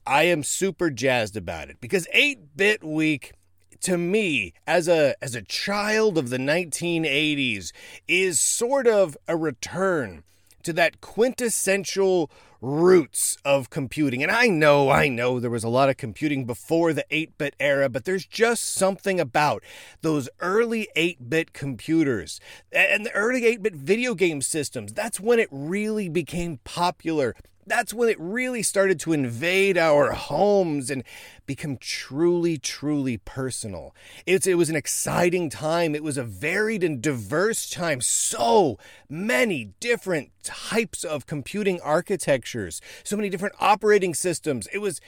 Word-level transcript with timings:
I 0.06 0.24
am 0.24 0.42
super 0.42 0.90
jazzed 0.90 1.36
about 1.36 1.70
it 1.70 1.80
because 1.80 2.06
8-bit 2.14 2.84
week 2.84 3.32
to 3.80 3.96
me 3.98 4.52
as 4.66 4.86
a 4.88 5.14
as 5.22 5.34
a 5.34 5.42
child 5.42 6.18
of 6.18 6.30
the 6.30 6.38
1980s 6.38 7.72
is 8.06 8.40
sort 8.40 8.86
of 8.86 9.16
a 9.28 9.36
return 9.36 10.24
to 10.64 10.72
that 10.74 11.00
quintessential 11.00 12.30
roots 12.60 13.36
of 13.44 13.68
computing. 13.68 14.22
And 14.22 14.32
I 14.32 14.48
know, 14.48 14.90
I 14.90 15.08
know 15.08 15.38
there 15.38 15.50
was 15.50 15.64
a 15.64 15.68
lot 15.68 15.90
of 15.90 15.96
computing 15.96 16.46
before 16.46 16.92
the 16.92 17.04
8 17.10 17.36
bit 17.36 17.54
era, 17.60 17.88
but 17.88 18.04
there's 18.04 18.26
just 18.26 18.74
something 18.74 19.20
about 19.20 19.62
those 20.00 20.28
early 20.40 20.88
8 20.96 21.28
bit 21.28 21.52
computers 21.52 22.40
and 22.72 23.04
the 23.04 23.12
early 23.12 23.44
8 23.44 23.62
bit 23.62 23.74
video 23.74 24.14
game 24.14 24.40
systems. 24.40 24.92
That's 24.92 25.20
when 25.20 25.38
it 25.38 25.48
really 25.50 26.08
became 26.08 26.58
popular 26.64 27.36
that's 27.66 27.94
when 27.94 28.08
it 28.08 28.16
really 28.20 28.62
started 28.62 29.00
to 29.00 29.12
invade 29.12 29.78
our 29.78 30.12
homes 30.12 30.90
and 30.90 31.02
become 31.46 31.76
truly, 31.76 32.58
truly 32.58 33.18
personal. 33.18 33.94
It's, 34.26 34.46
it 34.46 34.58
was 34.58 34.70
an 34.70 34.76
exciting 34.76 35.50
time. 35.50 35.94
It 35.94 36.02
was 36.02 36.16
a 36.16 36.24
varied 36.24 36.82
and 36.84 37.00
diverse 37.00 37.68
time. 37.68 38.00
So 38.00 38.78
many 39.08 39.72
different 39.80 40.30
types 40.42 41.04
of 41.04 41.26
computing 41.26 41.80
architectures, 41.80 42.80
so 43.02 43.16
many 43.16 43.28
different 43.28 43.54
operating 43.60 44.14
systems. 44.14 44.66
It 44.72 44.78
was, 44.78 45.00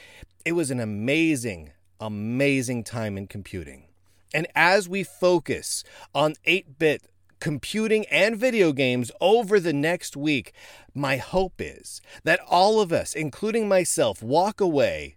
it 0.44 0.52
was 0.52 0.70
an 0.70 0.80
amazing, 0.80 1.72
amazing 2.00 2.84
time 2.84 3.16
in 3.18 3.26
computing. 3.26 3.84
And 4.34 4.46
as 4.54 4.88
we 4.88 5.02
focus 5.02 5.84
on 6.14 6.34
8 6.44 6.78
bit 6.78 7.08
computing 7.46 8.04
and 8.06 8.36
video 8.36 8.72
games 8.72 9.12
over 9.20 9.60
the 9.60 9.72
next 9.72 10.16
week, 10.16 10.52
my 10.92 11.16
hope 11.16 11.60
is 11.60 12.00
that 12.24 12.40
all 12.48 12.80
of 12.80 12.92
us, 12.92 13.14
including 13.14 13.68
myself, 13.68 14.20
walk 14.20 14.60
away 14.60 15.14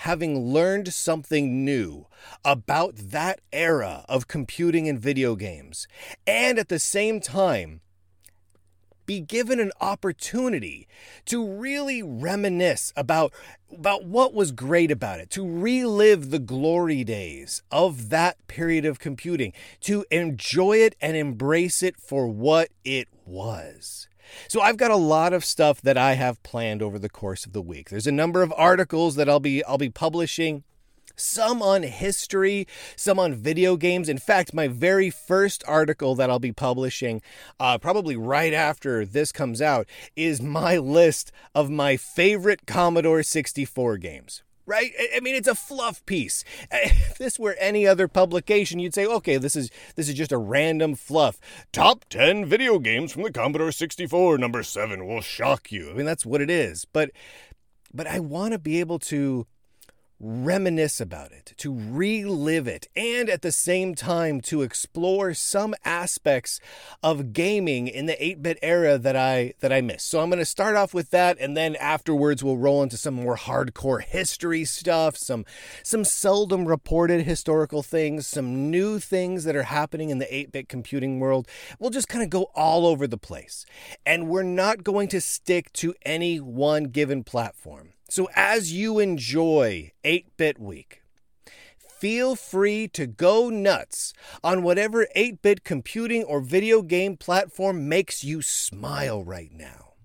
having 0.00 0.38
learned 0.38 0.92
something 0.92 1.64
new 1.64 2.04
about 2.44 2.94
that 2.96 3.40
era 3.54 4.04
of 4.06 4.28
computing 4.28 4.86
and 4.86 5.00
video 5.00 5.34
games, 5.34 5.88
and 6.26 6.58
at 6.58 6.68
the 6.68 6.78
same 6.78 7.20
time, 7.20 7.80
be 9.06 9.20
given 9.20 9.60
an 9.60 9.72
opportunity 9.80 10.88
to 11.26 11.46
really 11.46 12.02
reminisce 12.02 12.92
about, 12.96 13.32
about 13.72 14.04
what 14.04 14.34
was 14.34 14.52
great 14.52 14.90
about 14.90 15.20
it, 15.20 15.30
to 15.30 15.48
relive 15.48 16.30
the 16.30 16.38
glory 16.38 17.04
days 17.04 17.62
of 17.70 18.10
that 18.10 18.44
period 18.48 18.84
of 18.84 18.98
computing, 18.98 19.52
to 19.80 20.04
enjoy 20.10 20.78
it 20.78 20.94
and 21.00 21.16
embrace 21.16 21.82
it 21.82 21.96
for 21.96 22.26
what 22.26 22.68
it 22.84 23.08
was. 23.24 24.08
So 24.48 24.60
I've 24.60 24.76
got 24.76 24.90
a 24.90 24.96
lot 24.96 25.32
of 25.32 25.44
stuff 25.44 25.80
that 25.82 25.96
I 25.96 26.14
have 26.14 26.42
planned 26.42 26.82
over 26.82 26.98
the 26.98 27.08
course 27.08 27.46
of 27.46 27.52
the 27.52 27.62
week. 27.62 27.90
There's 27.90 28.06
a 28.06 28.12
number 28.12 28.42
of 28.42 28.52
articles 28.56 29.14
that 29.16 29.28
I'll 29.28 29.40
be 29.40 29.64
I'll 29.64 29.78
be 29.78 29.90
publishing 29.90 30.64
some 31.16 31.62
on 31.62 31.82
history, 31.82 32.66
some 32.94 33.18
on 33.18 33.34
video 33.34 33.76
games. 33.76 34.08
In 34.08 34.18
fact, 34.18 34.54
my 34.54 34.68
very 34.68 35.10
first 35.10 35.64
article 35.66 36.14
that 36.14 36.30
I'll 36.30 36.38
be 36.38 36.52
publishing, 36.52 37.22
uh, 37.58 37.78
probably 37.78 38.16
right 38.16 38.52
after 38.52 39.04
this 39.04 39.32
comes 39.32 39.60
out, 39.60 39.88
is 40.14 40.40
my 40.40 40.76
list 40.76 41.32
of 41.54 41.70
my 41.70 41.96
favorite 41.96 42.66
Commodore 42.66 43.22
64 43.22 43.98
games 43.98 44.42
right? 44.66 44.92
I 45.14 45.20
mean, 45.20 45.34
it's 45.34 45.48
a 45.48 45.54
fluff 45.54 46.04
piece. 46.06 46.44
If 46.72 47.18
this 47.18 47.38
were 47.38 47.56
any 47.58 47.86
other 47.86 48.08
publication, 48.08 48.78
you'd 48.78 48.94
say, 48.94 49.06
okay, 49.06 49.38
this 49.38 49.56
is 49.56 49.70
this 49.94 50.08
is 50.08 50.14
just 50.14 50.32
a 50.32 50.36
random 50.36 50.94
fluff. 50.94 51.38
Top 51.72 52.04
10 52.10 52.44
video 52.44 52.78
games 52.78 53.12
from 53.12 53.22
the 53.22 53.32
Commodore 53.32 53.72
64, 53.72 54.38
number 54.38 54.62
7 54.62 55.06
will 55.06 55.20
shock 55.20 55.72
you. 55.72 55.90
I 55.90 55.94
mean, 55.94 56.04
that's 56.04 56.26
what 56.26 56.42
it 56.42 56.50
is. 56.50 56.84
But 56.84 57.10
but 57.94 58.06
I 58.06 58.18
want 58.18 58.52
to 58.52 58.58
be 58.58 58.80
able 58.80 58.98
to 58.98 59.46
reminisce 60.18 61.00
about 61.00 61.32
it, 61.32 61.52
to 61.58 61.74
relive 61.74 62.66
it, 62.66 62.88
and 62.96 63.28
at 63.28 63.42
the 63.42 63.52
same 63.52 63.94
time 63.94 64.40
to 64.40 64.62
explore 64.62 65.34
some 65.34 65.74
aspects 65.84 66.58
of 67.02 67.32
gaming 67.32 67.86
in 67.86 68.06
the 68.06 68.14
8-bit 68.14 68.58
era 68.62 68.98
that 68.98 69.16
I 69.16 69.54
that 69.60 69.72
I 69.72 69.80
missed. 69.80 70.08
So 70.08 70.20
I'm 70.20 70.30
going 70.30 70.38
to 70.38 70.44
start 70.44 70.76
off 70.76 70.94
with 70.94 71.10
that 71.10 71.36
and 71.38 71.56
then 71.56 71.76
afterwards 71.76 72.42
we'll 72.42 72.56
roll 72.56 72.82
into 72.82 72.96
some 72.96 73.14
more 73.14 73.36
hardcore 73.36 74.02
history 74.02 74.64
stuff, 74.64 75.16
some 75.16 75.44
some 75.82 76.04
seldom 76.04 76.66
reported 76.66 77.26
historical 77.26 77.82
things, 77.82 78.26
some 78.26 78.70
new 78.70 78.98
things 78.98 79.44
that 79.44 79.56
are 79.56 79.64
happening 79.64 80.10
in 80.10 80.18
the 80.18 80.26
8-bit 80.26 80.68
computing 80.68 81.20
world. 81.20 81.46
We'll 81.78 81.90
just 81.90 82.08
kind 82.08 82.24
of 82.24 82.30
go 82.30 82.44
all 82.54 82.86
over 82.86 83.06
the 83.06 83.18
place. 83.18 83.66
And 84.04 84.28
we're 84.28 84.42
not 84.42 84.82
going 84.82 85.08
to 85.08 85.20
stick 85.20 85.72
to 85.74 85.94
any 86.04 86.40
one 86.40 86.84
given 86.84 87.24
platform. 87.24 87.92
So, 88.08 88.28
as 88.36 88.72
you 88.72 89.00
enjoy 89.00 89.90
8 90.04 90.36
Bit 90.36 90.60
Week, 90.60 91.02
feel 91.78 92.36
free 92.36 92.86
to 92.88 93.06
go 93.06 93.50
nuts 93.50 94.12
on 94.44 94.62
whatever 94.62 95.08
8 95.16 95.42
bit 95.42 95.64
computing 95.64 96.22
or 96.22 96.40
video 96.40 96.82
game 96.82 97.16
platform 97.16 97.88
makes 97.88 98.22
you 98.22 98.42
smile 98.42 99.24
right 99.24 99.50
now. 99.52 99.95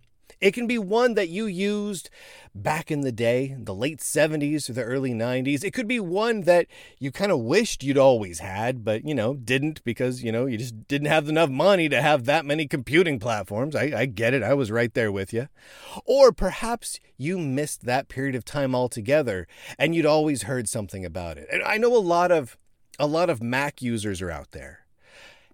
It 0.42 0.56
can 0.56 0.66
be 0.66 0.80
one 0.80 1.14
that 1.14 1.30
you 1.30 1.46
used 1.46 2.10
back 2.56 2.90
in 2.90 3.02
the 3.02 3.12
day, 3.12 3.56
the 3.58 3.76
late 3.76 4.00
70s 4.00 4.70
or 4.70 4.74
the 4.74 4.84
early 4.84 5.14
90s. 5.14 5.64
It 5.64 5.72
could 5.72 5.88
be 5.88 6.00
one 6.00 6.42
that 6.42 6.66
you 6.98 7.12
kind 7.12 7.32
of 7.32 7.42
wished 7.42 7.84
you'd 7.84 7.98
always 7.98 8.40
had, 8.40 8.84
but, 8.84 9.06
you 9.06 9.14
know, 9.14 9.36
didn't 9.36 9.84
because, 9.84 10.24
you 10.24 10.32
know, 10.32 10.48
you 10.48 10.58
just 10.58 10.88
didn't 10.88 11.08
have 11.08 11.30
enough 11.30 11.52
money 11.52 11.88
to 11.90 12.02
have 12.02 12.26
that 12.26 12.44
many 12.44 12.68
computing 12.68 13.20
platforms. 13.20 13.76
I, 13.76 13.92
I 13.96 14.06
get 14.08 14.34
it. 14.34 14.42
I 14.42 14.56
was 14.56 14.72
right 14.72 14.94
there 14.94 15.12
with 15.12 15.32
you. 15.32 15.48
Or 16.06 16.32
perhaps 16.32 17.00
you 17.18 17.38
missed 17.38 17.86
that 17.86 18.10
period 18.10 18.34
of 18.34 18.44
time 18.44 18.74
altogether 18.74 19.48
and 19.78 19.94
you'd 19.94 20.08
always 20.08 20.44
heard 20.44 20.68
something 20.68 21.06
about 21.06 21.38
it. 21.38 21.48
And 21.52 21.62
I 21.64 21.78
know 21.78 21.96
a 21.96 22.00
lot 22.00 22.32
of 22.32 22.58
a 23.00 23.08
lot 23.08 23.30
of 23.30 23.42
Mac 23.42 23.82
users 23.82 24.22
are 24.22 24.30
out 24.30 24.52
there 24.52 24.81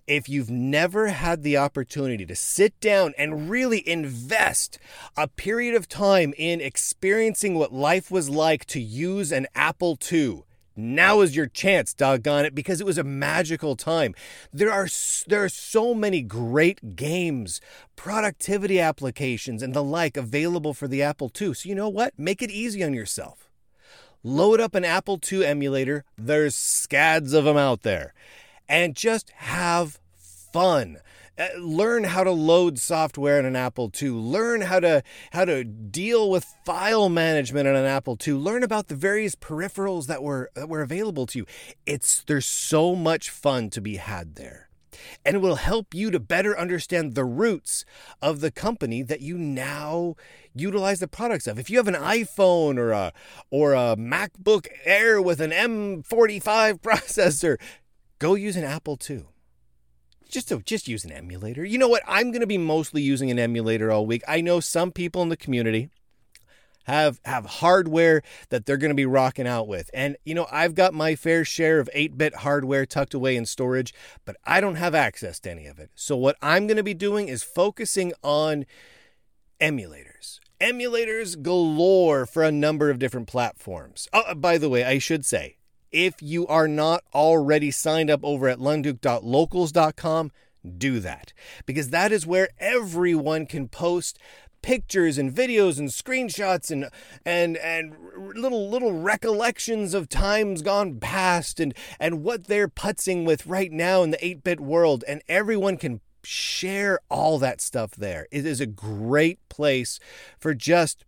if 0.08 0.30
you've 0.30 0.50
never 0.50 1.10
had 1.10 1.44
the 1.44 1.58
opportunity 1.58 2.26
to 2.26 2.36
sit 2.36 2.80
down 2.80 3.14
and 3.18 3.50
really 3.50 3.88
invest 3.88 4.80
a 5.18 5.28
period 5.28 5.76
of 5.76 5.90
time 5.90 6.34
in 6.38 6.62
experiencing 6.62 7.56
what 7.56 7.74
life 7.74 8.10
was 8.10 8.30
like 8.30 8.66
to 8.66 8.80
use 8.80 9.34
an 9.34 9.48
Apple 9.54 10.00
II, 10.12 10.44
now 10.78 11.22
is 11.22 11.36
your 11.36 11.48
chance, 11.48 11.94
doggone 11.94 12.46
it, 12.46 12.56
because 12.56 12.80
it 12.80 12.86
was 12.86 12.98
a 12.98 13.04
magical 13.04 13.76
time. 13.76 14.16
There 14.54 14.72
are 14.72 14.88
there 15.26 15.44
are 15.44 15.50
so 15.50 15.94
many 15.94 16.22
great 16.22 16.96
games, 16.96 17.60
productivity 17.96 18.80
applications, 18.80 19.62
and 19.62 19.74
the 19.74 19.84
like 19.84 20.16
available 20.16 20.74
for 20.74 20.88
the 20.88 21.02
Apple 21.02 21.32
II. 21.40 21.56
So 21.56 21.68
you 21.68 21.76
know 21.76 21.90
what? 21.90 22.14
Make 22.18 22.42
it 22.42 22.52
easy 22.52 22.84
on 22.84 22.94
yourself. 22.94 23.50
Load 24.24 24.60
up 24.62 24.76
an 24.76 24.86
Apple 24.86 25.20
II 25.32 25.46
emulator. 25.46 26.06
There's 26.16 26.56
scads 26.56 27.34
of 27.34 27.46
them 27.46 27.58
out 27.58 27.82
there 27.82 28.14
and 28.70 28.96
just 28.96 29.30
have 29.32 30.00
fun. 30.54 30.98
Uh, 31.38 31.50
learn 31.60 32.04
how 32.04 32.24
to 32.24 32.32
load 32.32 32.80
software 32.80 33.40
in 33.40 33.46
an 33.46 33.56
Apple 33.56 33.92
II. 34.02 34.10
Learn 34.10 34.62
how 34.62 34.80
to 34.80 35.04
how 35.32 35.46
to 35.46 35.64
deal 35.64 36.32
with 36.32 36.44
file 36.66 37.10
management 37.10 37.68
on 37.68 37.76
an 37.76 37.86
Apple 37.86 38.18
II. 38.26 38.34
Learn 38.34 38.64
about 38.64 38.88
the 38.88 38.96
various 38.96 39.36
peripherals 39.36 40.08
that 40.08 40.24
were 40.24 40.50
that 40.56 40.68
were 40.68 40.82
available 40.82 41.28
to 41.28 41.40
you. 41.40 41.46
It's 41.86 42.24
there's 42.24 42.48
so 42.48 42.96
much 42.96 43.30
fun 43.30 43.70
to 43.72 43.82
be 43.82 43.98
had 43.98 44.36
there. 44.36 44.70
And 45.24 45.36
it 45.36 45.40
will 45.40 45.56
help 45.56 45.94
you 45.94 46.10
to 46.10 46.20
better 46.20 46.58
understand 46.58 47.14
the 47.14 47.26
roots 47.26 47.86
of 48.20 48.40
the 48.40 48.50
company 48.50 49.04
that 49.04 49.22
you 49.22 49.38
now 49.38 50.16
utilize 50.56 51.00
the 51.00 51.08
products 51.08 51.46
of. 51.46 51.60
If 51.60 51.70
you 51.70 51.78
have 51.78 51.88
an 51.88 51.94
iPhone 51.94 52.80
or 52.80 52.92
a 52.92 53.14
or 53.52 53.74
a 53.74 53.96
MacBook 53.96 54.68
Air 54.86 55.22
with 55.22 55.40
an 55.40 55.52
M45 55.52 56.02
processor, 56.82 57.58
go 58.20 58.36
use 58.36 58.56
an 58.56 58.64
Apple 58.64 59.00
II 59.10 59.26
just 60.30 60.50
to 60.50 60.60
just 60.60 60.88
use 60.88 61.06
an 61.06 61.12
emulator. 61.12 61.64
You 61.64 61.78
know 61.78 61.88
what? 61.88 62.04
I'm 62.08 62.32
going 62.32 62.42
to 62.42 62.48
be 62.48 62.58
mostly 62.58 63.02
using 63.02 63.32
an 63.32 63.40
emulator 63.40 63.92
all 63.92 64.06
week. 64.06 64.24
I 64.28 64.42
know 64.42 64.60
some 64.60 64.92
people 64.92 65.22
in 65.22 65.30
the 65.30 65.38
community 65.38 65.90
have 66.84 67.20
have 67.26 67.46
hardware 67.46 68.22
that 68.50 68.66
they're 68.66 68.78
going 68.78 68.92
to 68.92 68.96
be 68.96 69.06
rocking 69.06 69.48
out 69.48 69.68
with. 69.68 69.90
And 69.94 70.16
you 70.24 70.34
know, 70.34 70.48
I've 70.52 70.74
got 70.74 70.94
my 70.94 71.16
fair 71.16 71.44
share 71.44 71.80
of 71.80 71.90
8-bit 71.94 72.36
hardware 72.36 72.86
tucked 72.86 73.14
away 73.14 73.36
in 73.36 73.46
storage, 73.46 73.94
but 74.26 74.38
I 74.46 74.62
don't 74.62 74.76
have 74.76 74.96
access 74.96 75.40
to 75.42 75.52
any 75.52 75.68
of 75.68 75.80
it. 75.80 75.92
So 75.96 76.16
what 76.16 76.38
I'm 76.42 76.66
going 76.66 76.78
to 76.78 76.84
be 76.84 76.94
doing 76.94 77.28
is 77.28 77.44
focusing 77.44 78.14
on 78.24 78.66
emulators. 79.60 80.40
Emulators 80.62 81.42
galore 81.42 82.26
for 82.26 82.42
a 82.42 82.52
number 82.52 82.90
of 82.90 83.00
different 83.00 83.28
platforms. 83.28 84.08
Oh, 84.14 84.34
by 84.34 84.58
the 84.58 84.70
way, 84.70 84.84
I 84.84 84.98
should 84.98 85.26
say, 85.26 85.58
if 85.92 86.22
you 86.22 86.48
are 86.48 86.68
not 86.68 87.04
already 87.14 87.72
signed 87.72 88.10
up 88.10 88.22
over 88.24 88.48
at 88.48 88.60
lunduke.locals.com, 88.60 90.32
do 90.78 91.00
that 91.00 91.34
because 91.66 91.92
that 91.92 92.12
is 92.12 92.28
where 92.28 92.50
everyone 92.60 93.46
can 93.46 93.68
post 93.70 94.20
pictures 94.62 95.18
and 95.18 95.34
videos 95.34 95.80
and 95.80 95.90
screenshots 95.90 96.72
and 96.72 96.90
and 97.26 97.56
and 97.58 97.96
little 98.36 98.70
little 98.70 99.00
recollections 99.00 99.94
of 99.94 100.10
times 100.10 100.62
gone 100.62 101.00
past 101.00 101.60
and 101.60 101.74
and 102.00 102.24
what 102.24 102.48
they're 102.48 102.68
putzing 102.68 103.26
with 103.26 103.46
right 103.46 103.72
now 103.72 104.04
in 104.04 104.10
the 104.10 104.18
8-bit 104.18 104.60
world 104.60 105.04
and 105.08 105.22
everyone 105.30 105.78
can 105.78 106.02
share 106.24 107.00
all 107.10 107.40
that 107.40 107.62
stuff 107.62 107.92
there. 107.92 108.28
It 108.32 108.46
is 108.46 108.60
a 108.60 108.66
great 108.66 109.40
place 109.48 110.00
for 110.38 110.54
just 110.54 111.06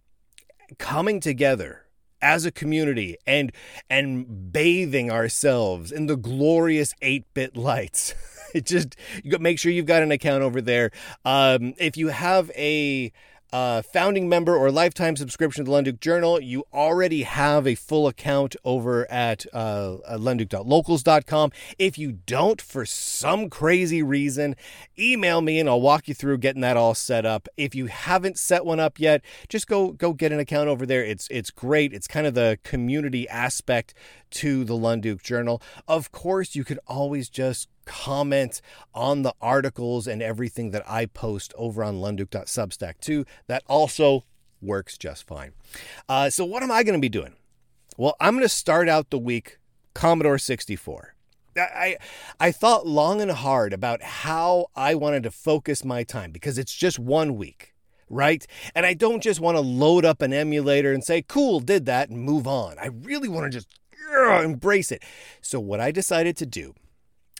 coming 0.77 1.19
together 1.19 1.88
as 2.21 2.45
a 2.45 2.51
community 2.51 3.17
and 3.25 3.51
and 3.89 4.51
bathing 4.51 5.11
ourselves 5.11 5.91
in 5.91 6.07
the 6.07 6.17
glorious 6.17 6.93
8-bit 7.01 7.55
lights. 7.55 8.13
it 8.53 8.65
just 8.65 8.95
you 9.23 9.37
make 9.39 9.59
sure 9.59 9.71
you've 9.71 9.85
got 9.85 10.03
an 10.03 10.11
account 10.11 10.43
over 10.43 10.61
there. 10.61 10.91
Um, 11.25 11.73
if 11.77 11.97
you 11.97 12.07
have 12.07 12.51
a 12.55 13.11
uh, 13.51 13.81
founding 13.81 14.29
member 14.29 14.55
or 14.55 14.71
lifetime 14.71 15.15
subscription 15.15 15.65
to 15.65 15.71
the 15.71 15.75
Lunduke 15.75 15.99
Journal, 15.99 16.39
you 16.39 16.65
already 16.73 17.23
have 17.23 17.65
a 17.65 17.75
full 17.75 18.07
account 18.07 18.55
over 18.63 19.09
at 19.11 19.45
uh, 19.53 19.97
lunduke.locals.com. 20.11 21.51
If 21.77 21.97
you 21.97 22.11
don't, 22.11 22.61
for 22.61 22.85
some 22.85 23.49
crazy 23.49 24.03
reason, 24.03 24.55
email 24.97 25.41
me 25.41 25.59
and 25.59 25.67
I'll 25.67 25.81
walk 25.81 26.07
you 26.07 26.13
through 26.13 26.37
getting 26.39 26.61
that 26.61 26.77
all 26.77 26.93
set 26.93 27.25
up. 27.25 27.47
If 27.57 27.73
you 27.73 27.87
haven't 27.87 28.37
set 28.37 28.65
one 28.65 28.79
up 28.79 28.99
yet, 28.99 29.21
just 29.47 29.67
go 29.67 29.91
go 29.91 30.13
get 30.13 30.31
an 30.31 30.39
account 30.39 30.69
over 30.69 30.85
there. 30.85 31.03
It's 31.03 31.27
it's 31.31 31.51
great. 31.51 31.93
It's 31.93 32.07
kind 32.07 32.27
of 32.27 32.33
the 32.33 32.59
community 32.63 33.27
aspect 33.29 33.93
to 34.31 34.63
the 34.63 34.73
Lunduke 34.73 35.21
Journal. 35.21 35.61
Of 35.87 36.11
course, 36.11 36.55
you 36.55 36.63
could 36.63 36.79
always 36.87 37.29
just 37.29 37.67
comment 37.85 38.61
on 38.93 39.23
the 39.23 39.33
articles 39.41 40.07
and 40.07 40.21
everything 40.21 40.71
that 40.71 40.83
I 40.87 41.05
post 41.05 41.53
over 41.57 41.83
on 41.83 41.95
lunduke.substack 41.95 42.99
too. 42.99 43.25
That 43.47 43.63
also 43.67 44.25
works 44.61 44.97
just 44.97 45.25
fine. 45.25 45.53
Uh, 46.07 46.29
so, 46.29 46.45
what 46.45 46.63
am 46.63 46.71
I 46.71 46.83
going 46.83 46.97
to 46.97 47.01
be 47.01 47.09
doing? 47.09 47.33
Well, 47.97 48.15
I'm 48.19 48.33
going 48.35 48.45
to 48.45 48.49
start 48.49 48.87
out 48.87 49.09
the 49.09 49.19
week 49.19 49.57
Commodore 49.93 50.37
64. 50.37 51.15
I 51.57 51.97
I 52.39 52.51
thought 52.51 52.87
long 52.87 53.21
and 53.21 53.31
hard 53.31 53.73
about 53.73 54.01
how 54.01 54.67
I 54.75 54.95
wanted 54.95 55.23
to 55.23 55.31
focus 55.31 55.83
my 55.83 56.03
time 56.03 56.31
because 56.31 56.57
it's 56.57 56.73
just 56.73 56.99
one 56.99 57.35
week, 57.35 57.73
right? 58.09 58.45
And 58.75 58.85
I 58.85 58.93
don't 58.93 59.21
just 59.21 59.39
want 59.39 59.57
to 59.57 59.61
load 59.61 60.05
up 60.05 60.21
an 60.21 60.31
emulator 60.31 60.93
and 60.93 61.03
say, 61.03 61.21
"Cool, 61.21 61.59
did 61.59 61.85
that," 61.87 62.09
and 62.09 62.21
move 62.21 62.47
on. 62.47 62.77
I 62.79 62.87
really 62.87 63.27
want 63.27 63.51
to 63.51 63.57
just 63.57 63.67
embrace 64.43 64.91
it. 64.91 65.03
So 65.41 65.59
what 65.59 65.79
I 65.79 65.91
decided 65.91 66.37
to 66.37 66.45
do 66.45 66.73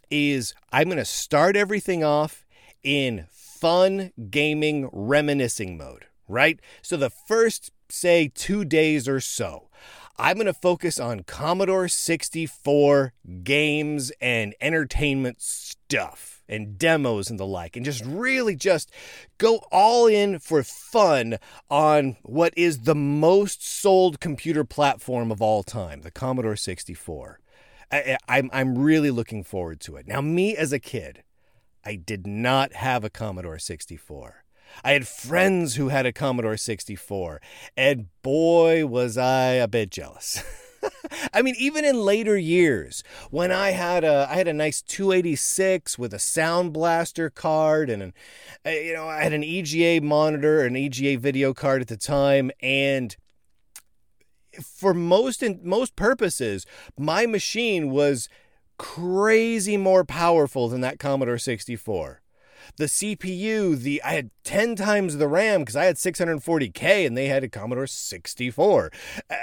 is 0.09 0.53
I'm 0.71 0.85
going 0.85 0.97
to 0.97 1.05
start 1.05 1.55
everything 1.55 2.03
off 2.03 2.45
in 2.83 3.25
fun 3.29 4.11
gaming 4.29 4.89
reminiscing 4.91 5.77
mode, 5.77 6.05
right? 6.27 6.59
So 6.81 6.97
the 6.97 7.09
first, 7.09 7.71
say, 7.89 8.31
two 8.33 8.65
days 8.65 9.07
or 9.07 9.19
so, 9.19 9.69
I'm 10.17 10.35
going 10.35 10.47
to 10.47 10.53
focus 10.53 10.99
on 10.99 11.23
Commodore 11.23 11.87
64 11.87 13.13
games 13.43 14.11
and 14.19 14.53
entertainment 14.61 15.41
stuff 15.41 16.38
and 16.49 16.77
demos 16.77 17.29
and 17.29 17.39
the 17.39 17.45
like, 17.45 17.75
and 17.75 17.85
just 17.85 18.03
really 18.03 18.55
just 18.55 18.91
go 19.37 19.61
all 19.71 20.07
in 20.07 20.39
for 20.39 20.63
fun 20.63 21.37
on 21.69 22.17
what 22.23 22.53
is 22.57 22.81
the 22.81 22.95
most 22.95 23.65
sold 23.65 24.19
computer 24.19 24.63
platform 24.63 25.31
of 25.31 25.41
all 25.41 25.63
time, 25.63 26.01
the 26.01 26.11
Commodore 26.11 26.55
64. 26.55 27.39
I, 27.91 28.17
I'm 28.27 28.49
I'm 28.53 28.77
really 28.77 29.11
looking 29.11 29.43
forward 29.43 29.79
to 29.81 29.95
it. 29.95 30.07
Now, 30.07 30.21
me 30.21 30.55
as 30.55 30.73
a 30.73 30.79
kid, 30.79 31.23
I 31.83 31.95
did 31.95 32.27
not 32.27 32.73
have 32.73 33.03
a 33.03 33.09
Commodore 33.09 33.59
64. 33.59 34.43
I 34.83 34.91
had 34.91 35.07
friends 35.07 35.75
who 35.75 35.89
had 35.89 36.05
a 36.05 36.13
Commodore 36.13 36.57
64, 36.57 37.41
and 37.75 38.07
boy, 38.21 38.85
was 38.85 39.17
I 39.17 39.53
a 39.53 39.67
bit 39.67 39.89
jealous. 39.89 40.43
I 41.33 41.41
mean, 41.41 41.55
even 41.57 41.85
in 41.85 42.01
later 42.01 42.37
years, 42.37 43.03
when 43.29 43.51
I 43.51 43.71
had 43.71 44.03
a 44.03 44.27
I 44.29 44.35
had 44.35 44.47
a 44.47 44.53
nice 44.53 44.81
286 44.81 45.97
with 45.97 46.13
a 46.13 46.19
Sound 46.19 46.73
Blaster 46.73 47.29
card 47.29 47.89
and 47.89 48.01
an, 48.01 48.13
uh, 48.65 48.69
you 48.69 48.93
know 48.93 49.07
I 49.07 49.23
had 49.23 49.33
an 49.33 49.43
EGA 49.43 50.05
monitor, 50.05 50.65
an 50.65 50.75
EGA 50.75 51.17
video 51.17 51.53
card 51.53 51.81
at 51.81 51.87
the 51.87 51.97
time, 51.97 52.51
and 52.61 53.15
for 54.61 54.93
most 54.93 55.43
in 55.43 55.59
most 55.63 55.95
purposes, 55.95 56.65
my 56.97 57.25
machine 57.25 57.89
was 57.91 58.29
crazy 58.77 59.77
more 59.77 60.05
powerful 60.05 60.69
than 60.69 60.81
that 60.81 60.99
Commodore 60.99 61.37
64. 61.37 62.21
The 62.77 62.85
CPU, 62.85 63.77
the 63.77 64.01
I 64.03 64.13
had 64.13 64.31
10 64.43 64.75
times 64.75 65.17
the 65.17 65.27
RAM 65.27 65.61
because 65.61 65.75
I 65.75 65.85
had 65.85 65.95
640K 65.95 67.05
and 67.05 67.17
they 67.17 67.27
had 67.27 67.43
a 67.43 67.49
Commodore 67.49 67.87
64. 67.87 68.91
Uh, 69.29 69.35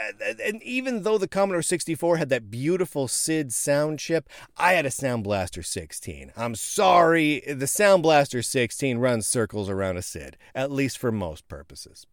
and 0.44 0.62
even 0.62 1.02
though 1.02 1.18
the 1.18 1.28
Commodore 1.28 1.62
64 1.62 2.16
had 2.16 2.28
that 2.30 2.50
beautiful 2.50 3.08
SID 3.08 3.52
sound 3.52 3.98
chip, 3.98 4.28
I 4.56 4.72
had 4.72 4.86
a 4.86 4.90
Sound 4.90 5.24
Blaster 5.24 5.62
16. 5.62 6.32
I'm 6.36 6.54
sorry, 6.54 7.40
the 7.46 7.66
Sound 7.66 8.02
Blaster 8.02 8.42
16 8.42 8.98
runs 8.98 9.26
circles 9.26 9.68
around 9.68 9.96
a 9.96 10.02
SID, 10.02 10.36
at 10.54 10.70
least 10.70 10.98
for 10.98 11.12
most 11.12 11.46
purposes. 11.48 12.06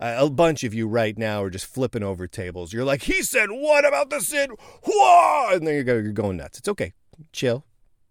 Uh, 0.00 0.14
a 0.18 0.30
bunch 0.30 0.62
of 0.62 0.72
you 0.72 0.86
right 0.86 1.18
now 1.18 1.42
are 1.42 1.50
just 1.50 1.66
flipping 1.66 2.04
over 2.04 2.28
tables. 2.28 2.72
You're 2.72 2.84
like, 2.84 3.02
he 3.02 3.22
said, 3.22 3.50
what 3.50 3.86
about 3.86 4.10
the 4.10 4.20
Sid? 4.20 4.50
Whoa! 4.84 5.54
And 5.54 5.66
then 5.66 5.74
you're, 5.74 6.00
you're 6.00 6.12
going 6.12 6.36
nuts. 6.36 6.58
It's 6.58 6.68
okay. 6.68 6.92
Chill. 7.32 7.64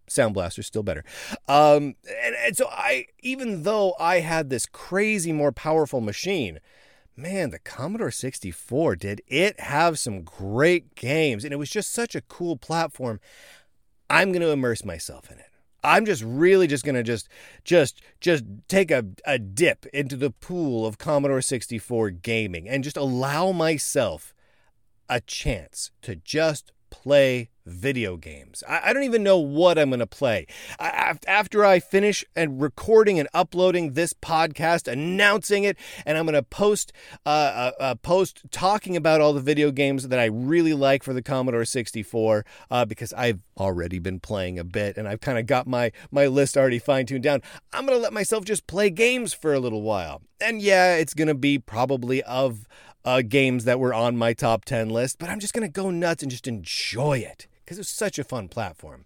Sound 0.07 0.33
Blaster 0.33 0.63
still 0.63 0.83
better. 0.83 1.03
Um, 1.47 1.95
and, 2.23 2.35
and 2.45 2.57
so 2.57 2.67
I, 2.69 3.07
even 3.21 3.63
though 3.63 3.95
I 3.99 4.19
had 4.19 4.49
this 4.49 4.65
crazy 4.65 5.31
more 5.31 5.51
powerful 5.51 6.01
machine, 6.01 6.59
man, 7.15 7.49
the 7.49 7.59
Commodore 7.59 8.11
64 8.11 8.95
did 8.95 9.21
it 9.27 9.59
have 9.59 9.99
some 9.99 10.23
great 10.23 10.95
games, 10.95 11.43
and 11.43 11.53
it 11.53 11.57
was 11.57 11.69
just 11.69 11.91
such 11.91 12.15
a 12.15 12.21
cool 12.21 12.57
platform. 12.57 13.19
I'm 14.09 14.31
going 14.31 14.41
to 14.41 14.51
immerse 14.51 14.85
myself 14.85 15.29
in 15.31 15.39
it. 15.39 15.45
I'm 15.83 16.05
just 16.05 16.23
really 16.23 16.67
just 16.67 16.83
gonna 16.83 17.03
just 17.03 17.29
just 17.63 18.01
just 18.19 18.43
take 18.67 18.91
a, 18.91 19.05
a 19.25 19.39
dip 19.39 19.85
into 19.87 20.17
the 20.17 20.31
pool 20.31 20.85
of 20.85 20.97
Commodore 20.97 21.41
64 21.41 22.09
gaming 22.09 22.67
and 22.67 22.83
just 22.83 22.97
allow 22.97 23.51
myself 23.51 24.33
a 25.07 25.21
chance 25.21 25.91
to 26.01 26.15
just 26.15 26.73
play 26.89 27.51
video 27.67 28.17
games. 28.17 28.63
I, 28.67 28.81
I 28.85 28.93
don't 28.93 29.03
even 29.03 29.23
know 29.23 29.37
what 29.37 29.77
I'm 29.77 29.89
going 29.89 29.99
to 29.99 30.07
play. 30.07 30.47
I, 30.79 31.15
after 31.27 31.65
I 31.65 31.79
finish 31.79 32.25
and 32.35 32.61
recording 32.61 33.19
and 33.19 33.27
uploading 33.33 33.93
this 33.93 34.13
podcast, 34.13 34.87
announcing 34.87 35.63
it, 35.63 35.77
and 36.05 36.17
I'm 36.17 36.25
going 36.25 36.33
to 36.33 36.43
post 36.43 36.93
uh, 37.25 37.71
a, 37.79 37.91
a, 37.91 37.95
post 37.95 38.41
talking 38.51 38.95
about 38.95 39.21
all 39.21 39.33
the 39.33 39.41
video 39.41 39.71
games 39.71 40.07
that 40.07 40.19
I 40.19 40.25
really 40.25 40.73
like 40.73 41.03
for 41.03 41.13
the 41.13 41.21
Commodore 41.21 41.65
64 41.65 42.45
uh, 42.71 42.85
because 42.85 43.13
I've 43.13 43.39
already 43.57 43.99
been 43.99 44.19
playing 44.19 44.59
a 44.59 44.63
bit 44.63 44.97
and 44.97 45.07
I've 45.07 45.21
kind 45.21 45.37
of 45.37 45.45
got 45.45 45.67
my 45.67 45.91
my 46.11 46.27
list 46.27 46.57
already 46.57 46.79
fine 46.79 47.05
tuned 47.05 47.23
down. 47.23 47.41
I'm 47.73 47.85
going 47.85 47.97
to 47.97 48.01
let 48.01 48.13
myself 48.13 48.45
just 48.45 48.67
play 48.67 48.89
games 48.89 49.33
for 49.33 49.53
a 49.53 49.59
little 49.59 49.81
while. 49.81 50.21
And 50.39 50.61
yeah, 50.61 50.95
it's 50.95 51.13
going 51.13 51.27
to 51.27 51.35
be 51.35 51.57
probably 51.59 52.21
of 52.23 52.67
uh, 53.03 53.21
games 53.21 53.63
that 53.63 53.79
were 53.79 53.93
on 53.93 54.17
my 54.17 54.33
top 54.33 54.65
10 54.65 54.89
list, 54.89 55.17
but 55.17 55.29
I'm 55.29 55.39
just 55.39 55.53
going 55.53 55.67
to 55.67 55.71
go 55.71 55.89
nuts 55.89 56.21
and 56.21 56.31
just 56.31 56.47
enjoy 56.47 57.19
it 57.19 57.47
because 57.67 57.77
it's 57.77 57.89
such 57.89 58.17
a 58.17 58.23
fun 58.23 58.47
platform. 58.47 59.03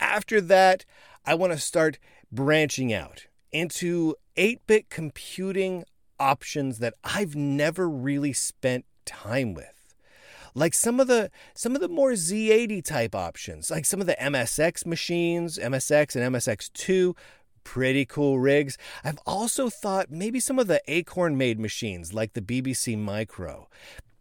After 0.00 0.40
that, 0.40 0.84
I 1.24 1.36
want 1.36 1.52
to 1.52 1.58
start 1.58 2.00
branching 2.32 2.92
out 2.92 3.26
into 3.52 4.16
8 4.36 4.66
bit 4.66 4.90
computing 4.90 5.84
options 6.18 6.80
that 6.80 6.94
I've 7.04 7.36
never 7.36 7.88
really 7.88 8.32
spent 8.32 8.86
time 9.04 9.54
with 9.54 9.94
like 10.54 10.74
some 10.74 10.98
of 10.98 11.06
the 11.06 11.30
some 11.54 11.76
of 11.76 11.80
the 11.80 11.88
more 11.88 12.12
Z80 12.12 12.84
type 12.84 13.14
options, 13.14 13.70
like 13.70 13.86
some 13.86 14.00
of 14.00 14.06
the 14.06 14.16
MSX 14.20 14.84
machines, 14.84 15.58
MSX 15.58 16.16
and 16.16 16.34
MSX2, 16.34 17.16
pretty 17.64 18.04
cool 18.04 18.38
rigs. 18.38 18.76
I've 19.04 19.18
also 19.24 19.70
thought 19.70 20.10
maybe 20.10 20.40
some 20.40 20.58
of 20.58 20.66
the 20.66 20.82
Acorn 20.88 21.38
made 21.38 21.58
machines 21.58 22.12
like 22.12 22.34
the 22.34 22.42
BBC 22.42 22.98
Micro. 22.98 23.68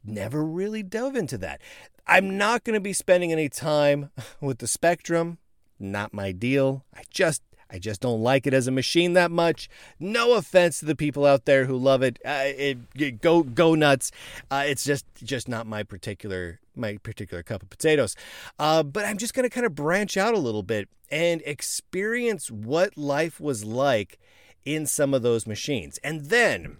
Never 0.03 0.43
really 0.43 0.83
dove 0.83 1.15
into 1.15 1.37
that. 1.39 1.61
I'm 2.07 2.37
not 2.37 2.63
going 2.63 2.73
to 2.73 2.81
be 2.81 2.93
spending 2.93 3.31
any 3.31 3.49
time 3.49 4.11
with 4.41 4.59
the 4.59 4.67
Spectrum. 4.67 5.37
Not 5.79 6.13
my 6.13 6.31
deal. 6.31 6.85
I 6.95 7.03
just 7.09 7.41
I 7.73 7.79
just 7.79 8.01
don't 8.01 8.21
like 8.21 8.45
it 8.45 8.53
as 8.53 8.67
a 8.67 8.71
machine 8.71 9.13
that 9.13 9.31
much. 9.31 9.69
No 9.99 10.33
offense 10.33 10.79
to 10.79 10.85
the 10.85 10.95
people 10.95 11.25
out 11.25 11.45
there 11.45 11.65
who 11.65 11.77
love 11.77 12.03
it. 12.03 12.19
Uh, 12.25 12.43
it, 12.43 12.77
it 12.95 13.21
go 13.21 13.43
go 13.43 13.75
nuts. 13.75 14.11
Uh, 14.51 14.63
it's 14.67 14.83
just 14.83 15.05
just 15.23 15.47
not 15.47 15.65
my 15.65 15.83
particular 15.83 16.59
my 16.75 16.97
particular 16.97 17.43
cup 17.43 17.63
of 17.63 17.69
potatoes. 17.69 18.15
Uh, 18.59 18.83
but 18.83 19.05
I'm 19.05 19.17
just 19.17 19.33
going 19.33 19.43
to 19.43 19.49
kind 19.49 19.65
of 19.65 19.73
branch 19.73 20.17
out 20.17 20.33
a 20.33 20.39
little 20.39 20.63
bit 20.63 20.89
and 21.09 21.41
experience 21.45 22.51
what 22.51 22.97
life 22.97 23.39
was 23.39 23.63
like 23.63 24.19
in 24.65 24.85
some 24.85 25.13
of 25.13 25.21
those 25.21 25.47
machines. 25.47 25.97
And 26.03 26.25
then 26.25 26.77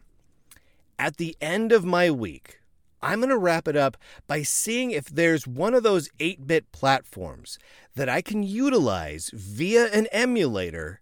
at 0.99 1.17
the 1.17 1.35
end 1.41 1.71
of 1.71 1.83
my 1.85 2.11
week, 2.11 2.60
I'm 3.01 3.20
going 3.20 3.29
to 3.29 3.38
wrap 3.38 3.67
it 3.67 3.75
up 3.75 3.98
by 4.27 4.43
seeing 4.43 4.91
if 4.91 5.05
there's 5.05 5.48
one 5.48 5.74
of 5.74 5.84
those 5.84 6.10
8 6.20 6.46
bit 6.46 6.72
platforms 6.72 7.58
that 7.96 8.10
I 8.10 8.22
can 8.22 8.43
utilize 8.43 9.31
via 9.34 9.88
an 9.88 10.08
emulator 10.12 11.01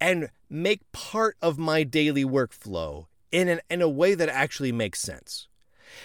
and 0.00 0.30
make 0.48 0.90
part 0.92 1.36
of 1.42 1.58
my 1.58 1.82
daily 1.82 2.24
workflow 2.24 3.06
in, 3.30 3.48
an, 3.48 3.60
in 3.68 3.82
a 3.82 3.88
way 3.88 4.14
that 4.14 4.28
actually 4.28 4.72
makes 4.72 5.00
sense. 5.00 5.48